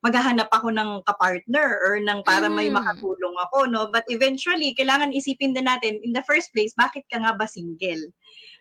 maghahanap 0.03 0.51
ako 0.51 0.75
ng 0.75 1.07
kapartner 1.07 1.79
or 1.79 2.03
ng 2.03 2.27
para 2.27 2.51
may 2.51 2.67
mm. 2.67 2.75
makatulong 2.75 3.37
ako, 3.47 3.71
no? 3.71 3.87
But 3.87 4.03
eventually, 4.11 4.75
kailangan 4.75 5.15
isipin 5.15 5.55
din 5.55 5.71
natin, 5.71 6.03
in 6.03 6.11
the 6.11 6.27
first 6.27 6.51
place, 6.51 6.75
bakit 6.75 7.07
ka 7.07 7.23
nga 7.23 7.39
ba 7.39 7.47
single? 7.47 8.11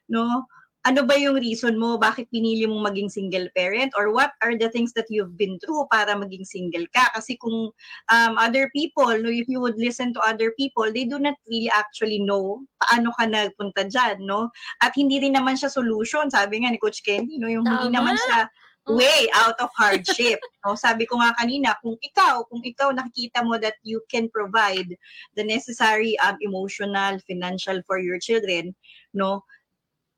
No? 0.06 0.46
Ano 0.82 1.06
ba 1.06 1.14
yung 1.14 1.38
reason 1.38 1.78
mo 1.78 2.02
bakit 2.02 2.26
pinili 2.34 2.66
mong 2.66 2.90
maging 2.90 3.10
single 3.10 3.46
parent 3.54 3.94
or 3.94 4.10
what 4.10 4.34
are 4.42 4.58
the 4.58 4.66
things 4.74 4.90
that 4.98 5.06
you've 5.14 5.38
been 5.38 5.62
through 5.62 5.86
para 5.94 6.18
maging 6.18 6.42
single 6.42 6.86
ka 6.90 7.06
kasi 7.14 7.38
kung 7.38 7.70
um, 8.10 8.34
other 8.42 8.66
people 8.74 9.14
no 9.22 9.30
if 9.30 9.46
you 9.46 9.62
would 9.62 9.78
listen 9.78 10.10
to 10.10 10.22
other 10.26 10.50
people 10.58 10.90
they 10.90 11.06
do 11.06 11.22
not 11.22 11.38
really 11.46 11.70
actually 11.70 12.18
know 12.18 12.58
paano 12.82 13.14
ka 13.14 13.30
nagpunta 13.30 13.86
diyan 13.86 14.26
no 14.26 14.50
at 14.82 14.90
hindi 14.98 15.22
rin 15.22 15.38
naman 15.38 15.54
siya 15.54 15.70
solution 15.70 16.34
sabi 16.34 16.66
nga 16.66 16.74
ni 16.74 16.82
coach 16.82 17.06
Kenny 17.06 17.38
no 17.38 17.46
yung 17.46 17.66
Tama. 17.66 17.86
hindi 17.86 17.94
naman 17.94 18.18
siya 18.18 18.50
way 18.90 19.30
out 19.38 19.54
of 19.62 19.70
hardship. 19.78 20.42
no? 20.66 20.74
Sabi 20.74 21.06
ko 21.06 21.22
nga 21.22 21.38
kanina, 21.38 21.78
kung 21.86 21.98
ikaw, 22.02 22.42
kung 22.50 22.66
ikaw 22.66 22.90
nakikita 22.90 23.46
mo 23.46 23.62
that 23.62 23.78
you 23.86 24.02
can 24.10 24.26
provide 24.34 24.98
the 25.38 25.46
necessary 25.46 26.18
um, 26.26 26.34
emotional, 26.42 27.22
financial 27.30 27.78
for 27.86 28.02
your 28.02 28.18
children, 28.18 28.74
no, 29.14 29.46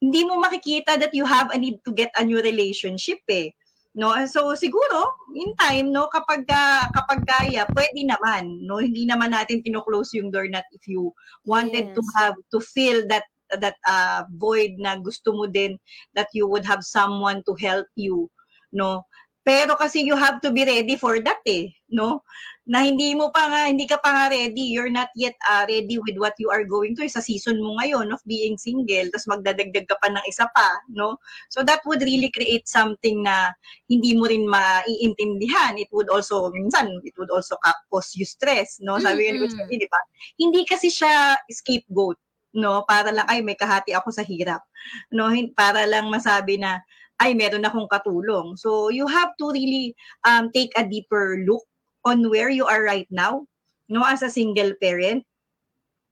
hindi 0.03 0.27
mo 0.27 0.35
makikita 0.43 0.99
that 0.99 1.15
you 1.15 1.23
have 1.23 1.47
a 1.55 1.57
need 1.57 1.79
to 1.87 1.95
get 1.95 2.11
a 2.19 2.23
new 2.27 2.43
relationship 2.43 3.23
eh. 3.31 3.55
No? 3.95 4.11
So 4.27 4.51
siguro 4.59 5.15
in 5.31 5.55
time 5.55 5.95
no 5.95 6.11
kapag 6.11 6.43
uh, 6.51 6.91
kapag 6.91 7.23
kaya 7.23 7.63
pwede 7.71 8.03
naman 8.03 8.67
no 8.67 8.83
hindi 8.83 9.07
naman 9.07 9.31
natin 9.31 9.63
kino-close 9.63 10.11
yung 10.19 10.27
door 10.27 10.49
not 10.51 10.67
if 10.75 10.83
you 10.91 11.15
wanted 11.47 11.93
yes. 11.93 11.95
to 11.95 12.01
have 12.19 12.35
to 12.51 12.59
feel 12.59 13.07
that 13.07 13.23
that 13.63 13.77
uh, 13.87 14.27
void 14.35 14.75
na 14.81 14.97
gusto 14.99 15.31
mo 15.31 15.45
din 15.47 15.77
that 16.17 16.27
you 16.33 16.49
would 16.49 16.65
have 16.65 16.81
someone 16.81 17.45
to 17.45 17.53
help 17.55 17.85
you 17.95 18.27
no 18.73 19.05
Pero 19.43 19.75
kasi 19.75 20.07
you 20.07 20.15
have 20.15 20.39
to 20.39 20.55
be 20.55 20.63
ready 20.63 20.95
for 20.95 21.19
that 21.19 21.43
eh, 21.43 21.67
no? 21.91 22.23
Na 22.63 22.79
hindi 22.79 23.11
mo 23.11 23.27
pa 23.27 23.51
nga, 23.51 23.61
hindi 23.67 23.83
ka 23.83 23.99
pa 23.99 24.07
nga 24.07 24.25
ready, 24.31 24.71
you're 24.71 24.91
not 24.91 25.11
yet 25.19 25.35
uh, 25.51 25.67
ready 25.67 25.99
with 25.99 26.15
what 26.15 26.31
you 26.39 26.47
are 26.47 26.63
going 26.63 26.95
through 26.95 27.11
sa 27.11 27.19
season 27.19 27.59
mo 27.59 27.75
ngayon 27.83 28.07
of 28.15 28.23
being 28.23 28.55
single, 28.55 29.03
tapos 29.11 29.27
magdadagdag 29.27 29.83
ka 29.83 29.99
pa 29.99 30.07
ng 30.07 30.23
isa 30.31 30.47
pa, 30.55 30.79
no? 30.87 31.19
So 31.51 31.59
that 31.67 31.83
would 31.83 31.99
really 31.99 32.31
create 32.31 32.71
something 32.71 33.27
na 33.27 33.51
hindi 33.91 34.15
mo 34.15 34.31
rin 34.31 34.47
maiintindihan. 34.47 35.75
It 35.75 35.91
would 35.91 36.07
also, 36.07 36.55
minsan, 36.55 37.03
it 37.03 37.11
would 37.19 37.35
also 37.35 37.59
cause 37.91 38.15
you 38.15 38.23
stress, 38.23 38.79
no? 38.79 38.95
Sabi 38.95 39.27
mm-hmm. 39.27 39.43
ko, 39.43 39.67
di 39.67 39.89
ba? 39.91 39.99
Hindi 40.39 40.63
kasi 40.63 40.87
siya 40.87 41.35
scapegoat, 41.51 42.15
no? 42.55 42.87
Para 42.87 43.11
lang, 43.11 43.27
ay, 43.27 43.43
may 43.43 43.59
kahati 43.59 43.91
ako 43.91 44.15
sa 44.15 44.23
hirap. 44.23 44.63
No? 45.11 45.31
Para 45.51 45.83
lang 45.83 46.07
masabi 46.07 46.59
na, 46.59 46.79
ay 47.21 47.35
meron 47.37 47.63
akong 47.63 47.87
katulong. 47.87 48.57
So 48.57 48.89
you 48.89 49.05
have 49.07 49.31
to 49.39 49.51
really 49.53 49.95
um, 50.27 50.49
take 50.51 50.73
a 50.75 50.83
deeper 50.83 51.39
look 51.45 51.63
on 52.05 52.29
where 52.29 52.49
you 52.49 52.65
are 52.65 52.83
right 52.83 53.07
now, 53.11 53.45
no, 53.89 54.03
as 54.05 54.21
a 54.21 54.29
single 54.29 54.71
parent. 54.81 55.23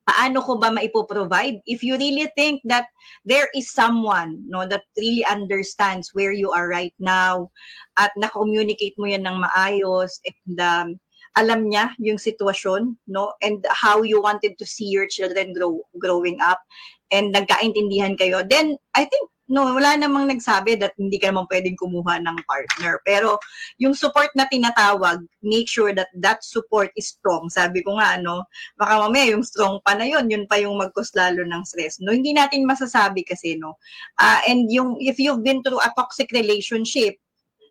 Paano 0.01 0.41
ko 0.43 0.57
ba 0.57 0.73
maipo-provide? 0.73 1.61
If 1.69 1.83
you 1.83 1.95
really 1.95 2.27
think 2.35 2.61
that 2.65 2.89
there 3.23 3.47
is 3.53 3.71
someone, 3.71 4.41
no, 4.49 4.65
that 4.67 4.83
really 4.97 5.23
understands 5.29 6.09
where 6.13 6.33
you 6.33 6.51
are 6.51 6.67
right 6.67 6.93
now 6.99 7.51
at 8.01 8.11
na-communicate 8.17 8.97
mo 8.97 9.05
yan 9.05 9.27
ng 9.29 9.45
maayos 9.45 10.17
and 10.25 10.57
um, 10.59 10.87
alam 11.37 11.69
niya 11.69 11.95
yung 12.01 12.17
sitwasyon, 12.17 12.97
no, 13.07 13.31
and 13.41 13.63
how 13.69 14.01
you 14.01 14.19
wanted 14.19 14.57
to 14.57 14.65
see 14.65 14.89
your 14.89 15.07
children 15.07 15.53
grow 15.53 15.79
growing 16.01 16.41
up 16.41 16.59
and 17.11 17.35
nagkaintindihan 17.35 18.17
kayo, 18.17 18.43
then 18.43 18.75
I 18.95 19.05
think 19.05 19.29
no, 19.51 19.75
wala 19.75 19.99
namang 19.99 20.31
nagsabi 20.31 20.79
that 20.79 20.95
hindi 20.95 21.19
ka 21.19 21.27
naman 21.27 21.43
pwedeng 21.51 21.75
kumuha 21.75 22.23
ng 22.23 22.39
partner. 22.47 23.03
Pero 23.03 23.35
yung 23.75 23.91
support 23.91 24.31
na 24.31 24.47
tinatawag, 24.47 25.19
make 25.43 25.67
sure 25.67 25.91
that 25.91 26.07
that 26.15 26.39
support 26.39 26.87
is 26.95 27.11
strong. 27.11 27.51
Sabi 27.51 27.83
ko 27.83 27.99
nga, 27.99 28.15
no, 28.15 28.47
baka 28.79 29.03
mamaya 29.03 29.35
yung 29.35 29.43
strong 29.43 29.83
pa 29.83 29.91
na 29.91 30.07
yun, 30.07 30.31
yun 30.31 30.47
pa 30.47 30.55
yung 30.55 30.79
magkos 30.79 31.11
lalo 31.19 31.43
ng 31.43 31.67
stress. 31.67 31.99
No, 31.99 32.15
hindi 32.15 32.31
natin 32.31 32.63
masasabi 32.63 33.27
kasi, 33.27 33.59
no. 33.59 33.75
Uh, 34.15 34.39
and 34.47 34.71
yung, 34.71 34.95
if 35.03 35.19
you've 35.19 35.43
been 35.43 35.59
through 35.59 35.83
a 35.83 35.91
toxic 35.99 36.31
relationship, 36.31 37.19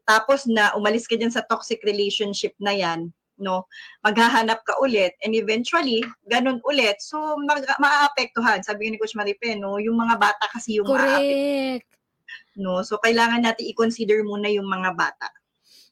tapos 0.04 0.44
na 0.44 0.76
umalis 0.76 1.08
ka 1.08 1.16
dyan 1.16 1.32
sa 1.32 1.40
toxic 1.48 1.80
relationship 1.88 2.52
na 2.60 2.76
yan, 2.76 3.08
no? 3.40 3.66
Maghahanap 4.04 4.62
ka 4.62 4.76
ulit 4.84 5.16
and 5.24 5.32
eventually 5.34 6.04
ganun 6.28 6.60
ulit. 6.68 7.00
So 7.00 7.40
mag- 7.40 7.66
maaapektuhan. 7.80 8.62
Sabi 8.62 8.92
ni 8.92 9.00
Coach 9.00 9.16
Maripe, 9.16 9.56
no, 9.56 9.80
yung 9.80 9.96
mga 9.96 10.20
bata 10.20 10.44
kasi 10.52 10.78
yung 10.78 10.86
Correct. 10.86 11.88
No, 12.60 12.84
so 12.84 13.00
kailangan 13.00 13.42
natin 13.42 13.66
i-consider 13.72 14.22
muna 14.22 14.52
yung 14.52 14.68
mga 14.68 14.92
bata. 14.94 15.32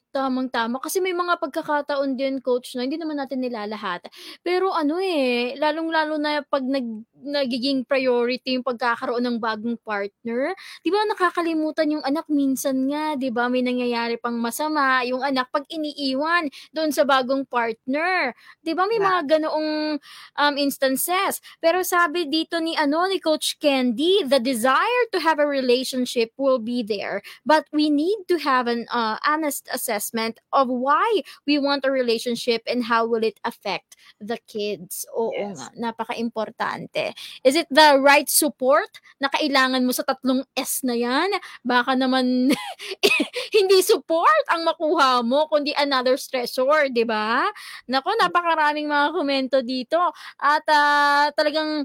Tamang-tama. 0.09 0.81
Kasi 0.81 1.05
may 1.05 1.13
mga 1.13 1.37
pagkakataon 1.37 2.17
din 2.17 2.41
coach 2.41 2.73
na 2.73 2.81
hindi 2.81 2.97
naman 2.97 3.21
natin 3.21 3.45
nilalahat. 3.45 4.09
Pero 4.41 4.73
ano 4.73 4.97
eh, 4.97 5.53
lalong-lalo 5.53 6.17
na 6.17 6.41
'pag 6.41 6.65
nag 6.65 7.05
nagiging 7.13 7.85
priority 7.85 8.57
yung 8.57 8.65
pagkakaroon 8.65 9.21
ng 9.21 9.37
bagong 9.37 9.77
partner, 9.85 10.57
'di 10.81 10.89
ba 10.89 11.05
nakakalimutan 11.13 11.93
yung 11.93 12.01
anak 12.01 12.25
minsan 12.25 12.89
nga, 12.89 13.13
'di 13.21 13.29
ba 13.29 13.53
may 13.53 13.61
nangyayari 13.61 14.17
pang 14.17 14.33
masama 14.41 15.05
yung 15.05 15.21
anak 15.21 15.45
'pag 15.53 15.69
iniiwan 15.69 16.49
doon 16.73 16.89
sa 16.89 17.05
bagong 17.05 17.45
partner. 17.45 18.33
'Di 18.65 18.73
ba 18.73 18.89
may 18.89 18.97
mga 18.97 19.37
ganoong 19.37 20.01
um, 20.41 20.53
instances. 20.57 21.37
Pero 21.61 21.85
sabi 21.85 22.25
dito 22.25 22.57
ni 22.57 22.73
ano 22.73 23.05
ni 23.05 23.21
Coach 23.21 23.61
Candy, 23.61 24.25
the 24.25 24.41
desire 24.41 25.05
to 25.13 25.21
have 25.21 25.37
a 25.37 25.45
relationship 25.45 26.33
will 26.33 26.57
be 26.57 26.81
there, 26.81 27.21
but 27.45 27.69
we 27.69 27.93
need 27.93 28.25
to 28.25 28.41
have 28.41 28.65
an 28.65 28.89
uh, 28.89 29.21
honest 29.21 29.69
assessment 29.69 29.97
assessment 29.99 30.39
of 30.55 30.71
why 30.71 31.19
we 31.43 31.59
want 31.59 31.83
a 31.83 31.91
relationship 31.91 32.63
and 32.63 32.87
how 32.87 33.03
will 33.03 33.27
it 33.27 33.35
affect 33.43 33.99
the 34.23 34.39
kids. 34.47 35.03
Oo 35.11 35.35
yes. 35.35 35.59
nga, 35.59 35.91
napaka-importante. 35.91 37.11
Is 37.43 37.59
it 37.59 37.67
the 37.67 37.99
right 37.99 38.31
support 38.31 38.87
na 39.19 39.27
kailangan 39.27 39.83
mo 39.83 39.91
sa 39.91 40.07
tatlong 40.07 40.47
S 40.55 40.87
na 40.87 40.95
yan? 40.95 41.27
Baka 41.67 41.99
naman 41.99 42.55
hindi 43.57 43.77
support 43.83 44.45
ang 44.47 44.63
makuha 44.63 45.19
mo, 45.19 45.51
kundi 45.51 45.75
another 45.75 46.15
stressor, 46.15 46.87
di 46.87 47.03
ba? 47.03 47.43
Nako, 47.91 48.15
napakaraming 48.15 48.87
mga 48.87 49.07
komento 49.11 49.57
dito. 49.59 49.99
At 50.39 50.63
uh, 50.71 51.27
talagang 51.35 51.83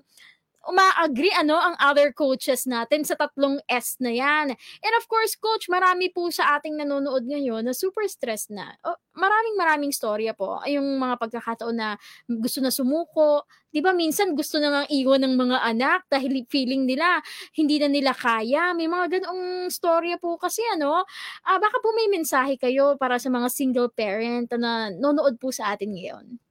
uma-agree 0.68 1.32
ano 1.36 1.56
ang 1.58 1.76
other 1.80 2.10
coaches 2.14 2.64
natin 2.68 3.04
sa 3.04 3.14
tatlong 3.18 3.60
S 3.68 3.96
na 4.00 4.10
yan. 4.12 4.52
And 4.82 4.94
of 4.98 5.04
course, 5.10 5.36
coach, 5.36 5.68
marami 5.68 6.10
po 6.12 6.28
sa 6.32 6.56
ating 6.58 6.76
nanonood 6.80 7.24
ngayon 7.28 7.64
na 7.68 7.74
super 7.76 8.04
stressed 8.08 8.50
na. 8.52 8.74
Oh, 8.84 8.96
maraming 9.16 9.56
maraming 9.58 9.92
storya 9.94 10.32
po. 10.36 10.58
Yung 10.68 10.98
mga 10.98 11.16
pagkakataon 11.20 11.76
na 11.76 11.88
gusto 12.28 12.58
na 12.64 12.70
sumuko. 12.72 13.44
'Di 13.74 13.82
ba 13.82 13.90
minsan 13.90 14.38
gusto 14.38 14.62
na 14.62 14.70
nang 14.70 14.88
iwan 14.90 15.18
ng 15.26 15.34
mga 15.34 15.58
anak 15.66 16.00
dahil 16.06 16.46
feeling 16.46 16.86
nila 16.86 17.18
hindi 17.58 17.82
na 17.82 17.88
nila 17.90 18.12
kaya. 18.14 18.70
May 18.76 18.86
mga 18.86 19.20
ganoong 19.20 19.66
storya 19.72 20.16
po 20.22 20.38
kasi 20.38 20.62
ano. 20.74 21.02
Ah, 21.46 21.58
baka 21.58 21.78
po 21.82 21.90
may 21.96 22.06
mensahe 22.12 22.54
kayo 22.60 22.94
para 23.00 23.18
sa 23.18 23.28
mga 23.32 23.48
single 23.50 23.90
parent 23.90 24.46
na 24.54 24.90
nanonood 24.94 25.36
po 25.42 25.50
sa 25.50 25.74
atin 25.74 25.90
ngayon. 25.94 26.43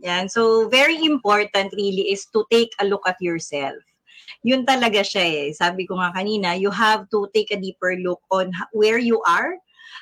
Yan. 0.00 0.28
So, 0.28 0.68
very 0.68 0.96
important 1.04 1.72
really 1.76 2.12
is 2.12 2.24
to 2.32 2.44
take 2.50 2.72
a 2.80 2.88
look 2.88 3.04
at 3.06 3.20
yourself. 3.20 3.76
Yun 4.40 4.64
talaga 4.64 5.04
siya 5.04 5.24
eh. 5.24 5.48
Sabi 5.52 5.84
ko 5.84 6.00
nga 6.00 6.16
kanina, 6.16 6.56
you 6.56 6.72
have 6.72 7.04
to 7.12 7.28
take 7.36 7.52
a 7.52 7.60
deeper 7.60 7.96
look 8.00 8.24
on 8.32 8.48
where 8.72 8.96
you 8.96 9.20
are, 9.28 9.60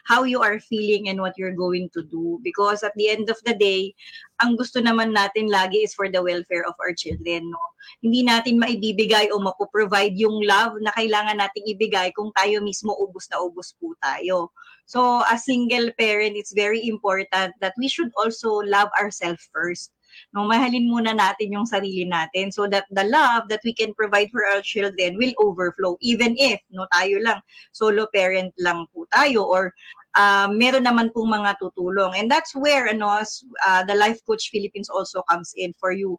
how 0.08 0.24
you 0.24 0.40
are 0.40 0.56
feeling 0.58 1.12
and 1.12 1.20
what 1.20 1.36
you're 1.36 1.52
going 1.52 1.92
to 1.92 2.02
do. 2.02 2.40
Because 2.42 2.82
at 2.82 2.96
the 2.96 3.12
end 3.12 3.28
of 3.28 3.36
the 3.44 3.52
day, 3.52 3.92
ang 4.40 4.56
gusto 4.56 4.80
naman 4.80 5.12
natin 5.12 5.52
lagi 5.52 5.84
is 5.84 5.92
for 5.92 6.08
the 6.08 6.24
welfare 6.24 6.64
of 6.64 6.72
our 6.80 6.96
children. 6.96 7.52
No? 7.52 7.60
Hindi 8.00 8.24
natin 8.24 8.56
maibibigay 8.56 9.28
o 9.28 9.38
mapoprovide 9.38 10.16
yung 10.16 10.40
love 10.48 10.80
na 10.80 10.96
kailangan 10.96 11.36
nating 11.36 11.68
ibigay 11.68 12.08
kung 12.16 12.32
tayo 12.32 12.64
mismo 12.64 12.96
ubus 12.96 13.28
na 13.28 13.36
ubus 13.44 13.76
po 13.76 13.92
tayo. 14.00 14.48
So, 14.88 15.20
as 15.28 15.44
single 15.44 15.92
parent, 16.00 16.40
it's 16.40 16.56
very 16.56 16.88
important 16.88 17.52
that 17.60 17.76
we 17.76 17.92
should 17.92 18.08
also 18.16 18.64
love 18.64 18.88
ourselves 18.96 19.44
first 19.52 19.92
no 20.32 20.44
mahalin 20.44 20.88
muna 20.88 21.12
natin 21.14 21.54
yung 21.54 21.68
sarili 21.68 22.04
natin 22.04 22.52
so 22.52 22.66
that 22.68 22.84
the 22.92 23.04
love 23.06 23.48
that 23.48 23.62
we 23.64 23.72
can 23.72 23.94
provide 23.94 24.28
for 24.32 24.44
our 24.44 24.60
children 24.60 25.16
will 25.16 25.32
overflow 25.40 25.96
even 26.00 26.34
if 26.36 26.60
no 26.72 26.88
tayo 26.92 27.20
lang 27.22 27.40
solo 27.72 28.08
parent 28.12 28.52
lang 28.60 28.84
po 28.92 29.04
tayo 29.12 29.44
or 29.44 29.72
uh, 30.16 30.48
meron 30.48 30.86
naman 30.86 31.12
pong 31.12 31.28
mga 31.28 31.58
tutulong. 31.60 32.16
And 32.16 32.30
that's 32.30 32.54
where 32.54 32.88
ano, 32.88 33.20
uh, 33.20 33.82
the 33.84 33.96
Life 33.96 34.20
Coach 34.24 34.48
Philippines 34.48 34.88
also 34.88 35.22
comes 35.28 35.52
in 35.56 35.74
for 35.76 35.92
you. 35.92 36.16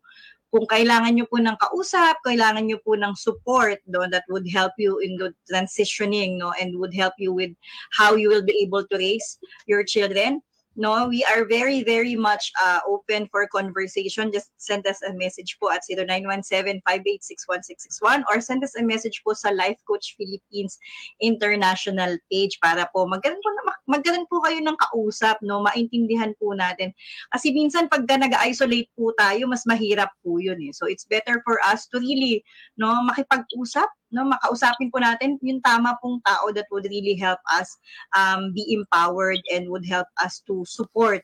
Kung 0.49 0.65
kailangan 0.65 1.13
nyo 1.13 1.30
po 1.30 1.38
ng 1.38 1.58
kausap, 1.62 2.17
kailangan 2.25 2.65
nyo 2.65 2.82
po 2.82 2.97
ng 2.97 3.13
support 3.13 3.78
no, 3.86 4.10
that 4.10 4.25
would 4.34 4.49
help 4.49 4.73
you 4.82 4.97
in 4.97 5.13
the 5.21 5.30
transitioning 5.45 6.41
no, 6.41 6.49
and 6.58 6.73
would 6.73 6.93
help 6.93 7.13
you 7.21 7.30
with 7.30 7.54
how 7.93 8.17
you 8.17 8.34
will 8.34 8.41
be 8.41 8.58
able 8.65 8.82
to 8.82 8.97
raise 8.97 9.38
your 9.69 9.86
children 9.86 10.41
no 10.75 11.08
we 11.08 11.23
are 11.25 11.45
very 11.45 11.84
very 11.84 12.15
much 12.15 12.51
uh, 12.62 12.79
open 12.88 13.27
for 13.32 13.47
conversation. 13.49 14.32
Just 14.32 14.51
send 14.58 14.88
us 14.88 15.01
a 15.03 15.13
message 15.13 15.58
po 15.60 15.71
at 15.71 15.82
0917-586-1661 15.89 18.23
or 18.29 18.41
send 18.41 18.63
us 18.63 18.75
a 18.75 18.84
message 18.84 19.21
po 19.25 19.34
sa 19.34 19.49
Life 19.49 19.77
Coach 19.88 20.15
Philippines 20.17 20.77
International 21.21 22.17
page 22.32 22.60
para 22.62 22.88
po 22.93 23.05
magkaroon 23.05 23.41
po, 23.41 23.49
magkaroon 23.89 24.25
po 24.29 24.41
kayo 24.45 24.62
ng 24.62 24.77
kausap 24.77 25.38
no? 25.41 25.62
Maintindihan 25.65 26.34
po 26.38 26.53
natin. 26.53 26.93
Kasi 27.34 27.51
minsan 27.51 27.89
pagka 27.89 28.17
nag-isolate 28.17 28.89
po 28.95 29.12
tayo 29.17 29.47
mas 29.49 29.65
mahirap 29.65 30.10
po 30.21 30.39
yun 30.39 30.62
eh. 30.63 30.71
So 30.73 30.86
it's 30.86 31.05
better 31.05 31.41
for 31.43 31.60
us 31.65 31.88
to 31.91 31.99
really 31.99 32.43
no 32.77 32.93
makipag-usap 33.10 33.89
no 34.09 34.25
makausapin 34.25 34.89
po 34.89 34.97
natin 35.01 35.37
yung 35.45 35.61
tama 35.61 35.97
pong 36.01 36.21
tao 36.25 36.49
that 36.53 36.65
would 36.73 36.85
really 36.89 37.15
help 37.15 37.39
us 37.53 37.77
um, 38.17 38.51
be 38.53 38.65
empowered 38.73 39.41
and 39.53 39.69
would 39.69 39.85
help 39.85 40.07
us 40.21 40.41
to 40.45 40.65
support 40.65 41.21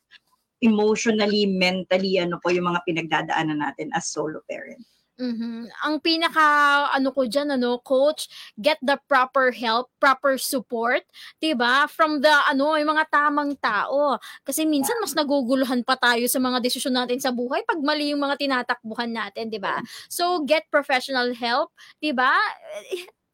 emotionally, 0.63 1.45
mentally, 1.45 2.17
ano 2.17 2.39
po 2.39 2.49
yung 2.49 2.71
mga 2.71 2.81
pinagdadaanan 2.87 3.59
natin 3.59 3.91
as 3.93 4.09
solo 4.09 4.39
parent. 4.47 4.81
Mhm. 5.19 5.71
Ang 5.88 5.95
pinaka 6.04 6.43
ano 6.91 7.08
ko 7.15 7.23
diyan 7.23 7.56
ano, 7.56 7.80
coach, 7.80 8.28
get 8.60 8.75
the 8.84 8.99
proper 9.08 9.47
help, 9.56 9.88
proper 9.95 10.36
support, 10.36 11.08
'di 11.39 11.56
ba? 11.56 11.88
From 11.88 12.19
the 12.19 12.36
ano, 12.51 12.75
yung 12.75 12.91
mga 12.91 13.08
tamang 13.08 13.56
tao. 13.63 14.19
Kasi 14.43 14.67
minsan 14.67 14.99
mas 14.99 15.15
naguguluhan 15.15 15.88
pa 15.88 15.95
tayo 15.95 16.28
sa 16.28 16.36
mga 16.43 16.60
desisyon 16.60 16.99
natin 16.99 17.23
sa 17.23 17.32
buhay 17.32 17.63
pag 17.63 17.80
mali 17.80 18.12
yung 18.12 18.19
mga 18.28 18.36
tinatakbuhan 18.43 19.08
natin, 19.15 19.47
'di 19.47 19.60
ba? 19.63 19.80
So 20.12 20.43
get 20.43 20.67
professional 20.67 21.32
help, 21.32 21.71
'di 22.04 22.12
ba? 22.12 22.36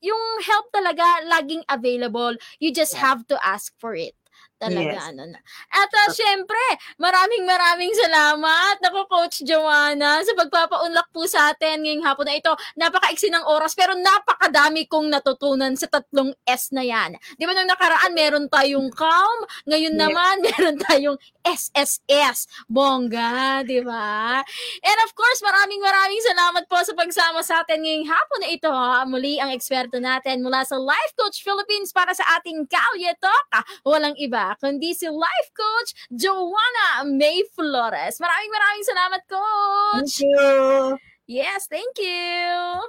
Yung 0.06 0.22
help 0.46 0.70
talaga 0.74 1.26
laging 1.26 1.66
available. 1.70 2.38
You 2.62 2.70
just 2.74 2.98
have 3.02 3.26
to 3.34 3.38
ask 3.42 3.74
for 3.82 3.98
it. 3.98 4.14
Talaga, 4.62 4.94
Yes. 4.94 5.10
ano 5.10 5.24
na. 5.26 5.40
At 5.74 5.90
ah, 5.90 6.10
syempre, 6.14 6.62
maraming 7.02 7.50
maraming 7.50 7.90
salamat, 7.98 8.78
naku, 8.78 9.10
Coach 9.10 9.42
Joanna, 9.42 10.22
sa 10.22 10.38
pagpapaunlak 10.38 11.10
po 11.10 11.26
sa 11.26 11.50
atin 11.50 11.82
ngayong 11.82 12.06
hapon 12.06 12.30
na 12.30 12.38
ito. 12.38 12.54
Napakaiksi 12.78 13.34
ng 13.34 13.42
oras, 13.50 13.74
pero 13.74 13.98
napakadami 13.98 14.86
kong 14.86 15.10
natutunan 15.10 15.74
sa 15.74 15.90
tatlong 15.90 16.30
S 16.46 16.70
na 16.70 16.86
yan. 16.86 17.18
Di 17.36 17.50
ba 17.50 17.58
nung 17.58 17.66
nakaraan, 17.66 18.14
meron 18.14 18.46
tayong 18.48 18.94
calm, 18.94 19.40
ngayon 19.66 19.98
Yes. 19.98 20.02
naman, 20.06 20.36
meron 20.46 20.78
tayong 20.78 21.18
SSS. 21.42 22.46
Bongga, 22.70 23.66
di 23.66 23.82
ba? 23.82 24.46
And 24.86 25.00
of 25.02 25.12
course, 25.18 25.42
maraming 25.42 25.82
maraming 25.82 26.22
salamat 26.22 26.70
po 26.70 26.78
sa 26.86 26.94
pagsama 26.94 27.42
sa 27.42 27.66
atin 27.66 27.82
ngayong 27.82 28.06
hapon 28.06 28.40
na 28.46 28.50
ito. 28.54 28.70
ha. 28.70 29.10
Muli 29.10 29.42
ang 29.42 29.50
eksperto 29.50 29.98
natin 29.98 30.46
mula 30.46 30.62
sa 30.62 30.78
Life 30.78 31.18
Coach 31.18 31.42
Philippines 31.42 31.90
para 31.90 32.14
sa 32.14 32.22
ating 32.38 32.70
Kalye 32.70 33.18
Talk. 33.18 33.46
Ah, 33.50 33.66
Walang 33.82 34.14
iba 34.22 34.51
kundi 34.56 34.92
si 34.92 35.08
Life 35.08 35.50
Coach 35.52 35.92
Joanna 36.10 37.06
May 37.06 37.44
Flores. 37.52 38.18
Maraming 38.18 38.52
maraming 38.52 38.86
salamat, 38.86 39.22
Thank 39.24 39.32
Coach. 39.32 40.14
you. 40.20 40.98
Yes, 41.28 41.68
thank 41.68 41.96
you. 41.96 42.82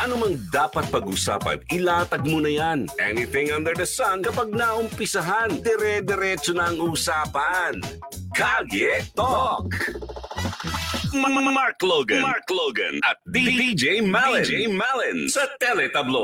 Ano 0.00 0.18
mang 0.18 0.36
dapat 0.50 0.90
pag-usapan, 0.90 1.62
ilatag 1.70 2.26
mo 2.26 2.42
na 2.42 2.50
yan. 2.50 2.90
Anything 2.98 3.54
under 3.54 3.72
the 3.72 3.86
sun, 3.86 4.20
kapag 4.20 4.50
naumpisahan, 4.50 5.62
dire-diretso 5.62 6.52
na 6.52 6.68
ang 6.68 6.80
usapan. 6.82 7.78
Kalye 8.34 9.06
Talk! 9.14 9.70
Ma- 11.14 11.30
Ma- 11.30 11.46
Mark 11.46 11.78
Logan, 11.80 12.20
Mark 12.26 12.48
Logan 12.50 12.98
at 13.06 13.22
DJ 13.30 14.02
Malin, 14.02 14.42
DJ 14.42 14.66
Malin 14.66 15.30
sa 15.30 15.46
Teletablo. 15.62 16.23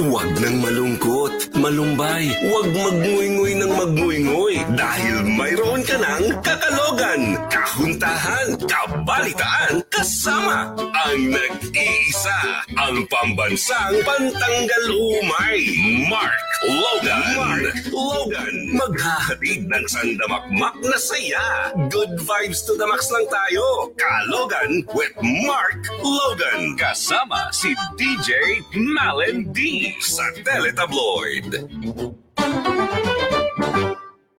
Huwag 0.00 0.32
nang 0.40 0.64
malungkot, 0.64 1.52
malumbay, 1.60 2.32
huwag 2.48 2.72
magnguynggoy 2.72 3.52
ng 3.52 3.68
magnguynggoy 3.68 4.56
dahil 4.72 5.28
mayroon 5.36 5.84
ka 5.84 6.00
ng 6.00 6.40
kakalogan, 6.40 7.36
kahuntahan, 7.52 8.48
kabalitaan, 8.64 9.84
kasama 9.92 10.72
ang 10.72 11.20
nag-iisa, 11.28 12.64
ang 12.80 13.04
pambansang 13.12 14.00
pantanggal 14.00 14.84
umay, 14.88 15.68
Mark 16.08 16.50
Logan. 16.60 17.24
Mark 17.36 17.76
Logan. 17.88 18.56
Maghahatid 18.76 19.64
ng 19.64 19.84
sandamakmak 19.88 20.76
na 20.84 20.98
saya. 21.00 21.72
Good 21.88 22.20
vibes 22.20 22.68
to 22.68 22.76
the 22.76 22.84
max 22.84 23.08
lang 23.08 23.24
tayo. 23.32 23.88
Kalogan 23.96 24.84
with 24.92 25.16
Mark 25.48 25.80
Logan. 26.04 26.76
Kasama 26.76 27.48
si 27.56 27.72
DJ 27.96 28.60
Malin 28.76 29.48
D 29.56 29.89
sa 29.98 30.30
Teletabloid. 30.46 31.50